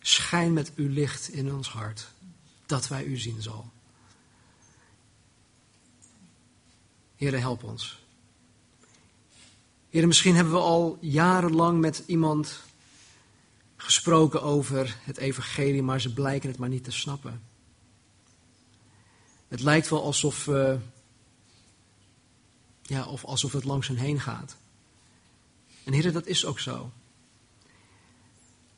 Schijn 0.00 0.52
met 0.52 0.72
uw 0.74 0.88
licht 0.88 1.28
in 1.28 1.54
ons 1.54 1.68
hart, 1.68 2.08
dat 2.66 2.88
wij 2.88 3.04
u 3.04 3.16
zien 3.16 3.42
zal. 3.42 3.70
Heere, 7.22 7.36
help 7.36 7.64
ons. 7.64 7.98
Heere, 9.90 10.06
misschien 10.06 10.34
hebben 10.34 10.52
we 10.52 10.58
al 10.58 10.98
jarenlang 11.00 11.80
met 11.80 12.02
iemand 12.06 12.60
gesproken 13.76 14.42
over 14.42 14.96
het 15.02 15.16
evangelie, 15.16 15.82
maar 15.82 16.00
ze 16.00 16.12
blijken 16.12 16.48
het 16.48 16.58
maar 16.58 16.68
niet 16.68 16.84
te 16.84 16.90
snappen. 16.90 17.42
Het 19.48 19.60
lijkt 19.60 19.88
wel 19.88 20.02
alsof, 20.02 20.46
uh, 20.46 20.74
ja, 22.82 23.06
of 23.06 23.24
alsof 23.24 23.52
het 23.52 23.64
langs 23.64 23.88
hen 23.88 23.96
heen 23.96 24.20
gaat. 24.20 24.56
En 25.84 25.92
heren, 25.92 26.12
dat 26.12 26.26
is 26.26 26.44
ook 26.44 26.58
zo. 26.58 26.92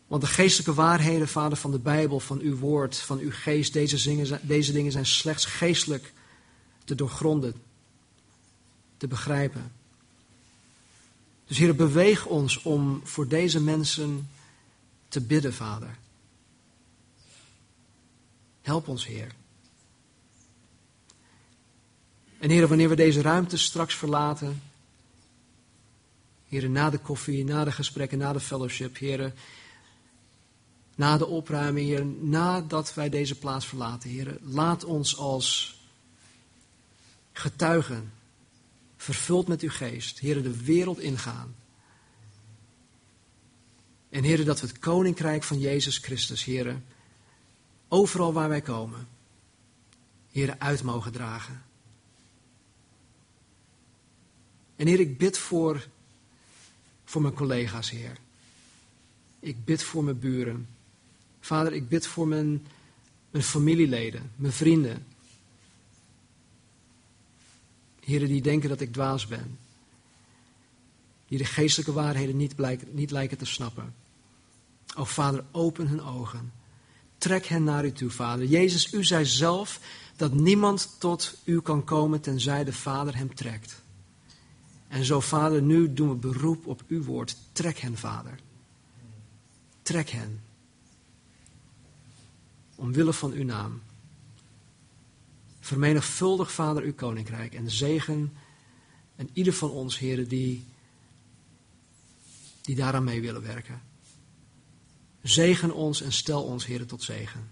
Want 0.07 0.23
de 0.23 0.29
geestelijke 0.29 0.75
waarheden, 0.75 1.29
Vader, 1.29 1.59
van 1.59 1.71
de 1.71 1.79
Bijbel, 1.79 2.21
van 2.21 2.41
uw 2.41 2.57
woord, 2.57 2.97
van 2.97 3.19
uw 3.19 3.33
geest, 3.33 3.73
deze 3.73 4.41
deze 4.43 4.73
dingen 4.73 4.93
zijn 4.93 5.07
slechts 5.07 5.45
geestelijk 5.45 6.13
te 6.85 6.95
doorgronden, 6.95 7.55
te 9.05 9.11
begrijpen. 9.11 9.73
Dus 11.47 11.59
Heer, 11.59 11.75
beweeg 11.75 12.27
ons 12.27 12.63
om 12.63 13.01
voor 13.05 13.29
deze 13.29 13.61
mensen 13.61 14.29
te 15.09 15.21
bidden, 15.21 15.55
Vader. 15.55 15.97
Help 18.63 18.89
ons, 18.89 19.07
Heer. 19.07 19.33
En 22.39 22.51
Heer, 22.51 22.69
wanneer 22.69 22.89
we 22.89 22.97
deze 22.97 23.23
ruimte 23.23 23.57
straks 23.57 23.95
verlaten, 23.95 24.63
Heer, 26.49 26.71
na 26.71 26.91
de 26.91 26.99
koffie, 26.99 27.45
na 27.45 27.65
de 27.65 27.73
gesprekken, 27.73 28.19
na 28.19 28.33
de 28.33 28.41
fellowship, 28.41 28.97
Heer, 28.97 29.33
na 30.95 31.19
de 31.19 31.27
opruiming, 31.27 31.87
Heer, 31.87 32.07
nadat 32.07 32.95
wij 32.95 33.09
deze 33.09 33.39
plaats 33.39 33.67
verlaten, 33.67 34.11
Heer, 34.11 34.39
laat 34.43 34.85
ons 34.85 35.17
als 35.17 35.79
getuigen, 37.33 38.13
vervuld 39.05 39.49
met 39.49 39.61
uw 39.61 39.71
geest, 39.71 40.19
Heer, 40.19 40.43
de 40.43 40.65
wereld 40.65 40.99
ingaan. 40.99 41.55
En 44.09 44.23
Heer, 44.23 44.45
dat 44.45 44.61
we 44.61 44.67
het 44.67 44.79
koninkrijk 44.79 45.43
van 45.43 45.59
Jezus 45.59 45.99
Christus, 45.99 46.45
Heer, 46.45 46.81
overal 47.89 48.33
waar 48.33 48.49
wij 48.49 48.61
komen, 48.61 49.09
Heer, 50.33 50.55
uit 50.59 50.83
mogen 50.83 51.13
dragen. 51.13 51.63
En 54.77 54.87
Heer, 54.87 55.01
ik 55.01 55.19
bid 55.19 55.39
voor, 55.39 55.87
voor 57.05 57.23
mijn 57.23 57.35
collega's, 57.35 57.91
Heer. 57.91 58.17
Ik 59.41 59.65
bid 59.65 59.83
voor 59.83 60.05
mijn 60.05 60.19
buren. 60.19 60.69
Vader, 61.41 61.73
ik 61.73 61.89
bid 61.89 62.07
voor 62.07 62.29
mijn, 62.29 62.67
mijn 63.31 63.45
familieleden, 63.45 64.31
mijn 64.37 64.53
vrienden. 64.53 65.07
Heren 68.05 68.29
die 68.29 68.43
denken 68.43 68.69
dat 68.69 68.81
ik 68.81 68.93
dwaas 68.93 69.27
ben. 69.27 69.59
Die 71.29 71.39
de 71.39 71.45
geestelijke 71.45 71.93
waarheden 71.93 72.37
niet, 72.37 72.55
niet 72.93 73.11
lijken 73.11 73.39
te 73.39 73.45
snappen. 73.45 73.95
O 74.97 75.05
Vader, 75.05 75.45
open 75.53 75.89
hun 75.89 76.03
ogen. 76.03 76.53
Trek 77.19 77.47
hen 77.47 77.65
naar 77.65 77.85
u 77.85 77.93
toe, 77.93 78.11
Vader. 78.11 78.47
Jezus, 78.47 78.93
u 78.93 79.05
zei 79.05 79.25
zelf 79.25 79.81
dat 80.17 80.33
niemand 80.33 80.97
tot 80.99 81.37
u 81.45 81.61
kan 81.61 81.85
komen 81.85 82.21
tenzij 82.21 82.65
de 82.65 82.73
Vader 82.73 83.17
hem 83.17 83.35
trekt. 83.35 83.83
En 84.89 85.05
zo, 85.05 85.21
Vader, 85.21 85.63
nu 85.63 85.93
doen 85.93 86.09
we 86.09 86.15
beroep 86.15 86.67
op 86.67 86.83
uw 86.89 87.03
woord. 87.03 87.37
Trek 87.53 87.79
hen, 87.79 87.97
Vader. 87.97 88.39
Trek 89.83 90.09
hen. 90.09 90.43
Omwille 92.75 93.13
van 93.13 93.33
uw 93.33 93.45
naam. 93.45 93.81
Vermenigvuldig, 95.65 96.53
Vader, 96.53 96.83
uw 96.83 96.95
koninkrijk. 96.95 97.55
En 97.55 97.71
zegen 97.71 98.37
en 99.17 99.29
ieder 99.33 99.53
van 99.53 99.71
ons, 99.71 99.99
heren, 99.99 100.29
die, 100.29 100.67
die 102.63 102.77
daaraan 102.77 103.05
mee 103.05 103.21
willen 103.21 103.43
werken. 103.43 103.83
Zegen 105.23 105.73
ons 105.73 106.01
en 106.01 106.13
stel 106.13 106.43
ons, 106.43 106.67
heren, 106.67 106.87
tot 106.87 107.03
zegen. 107.03 107.49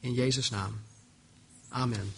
In 0.00 0.12
Jezus' 0.12 0.50
naam. 0.50 0.80
Amen. 1.68 2.12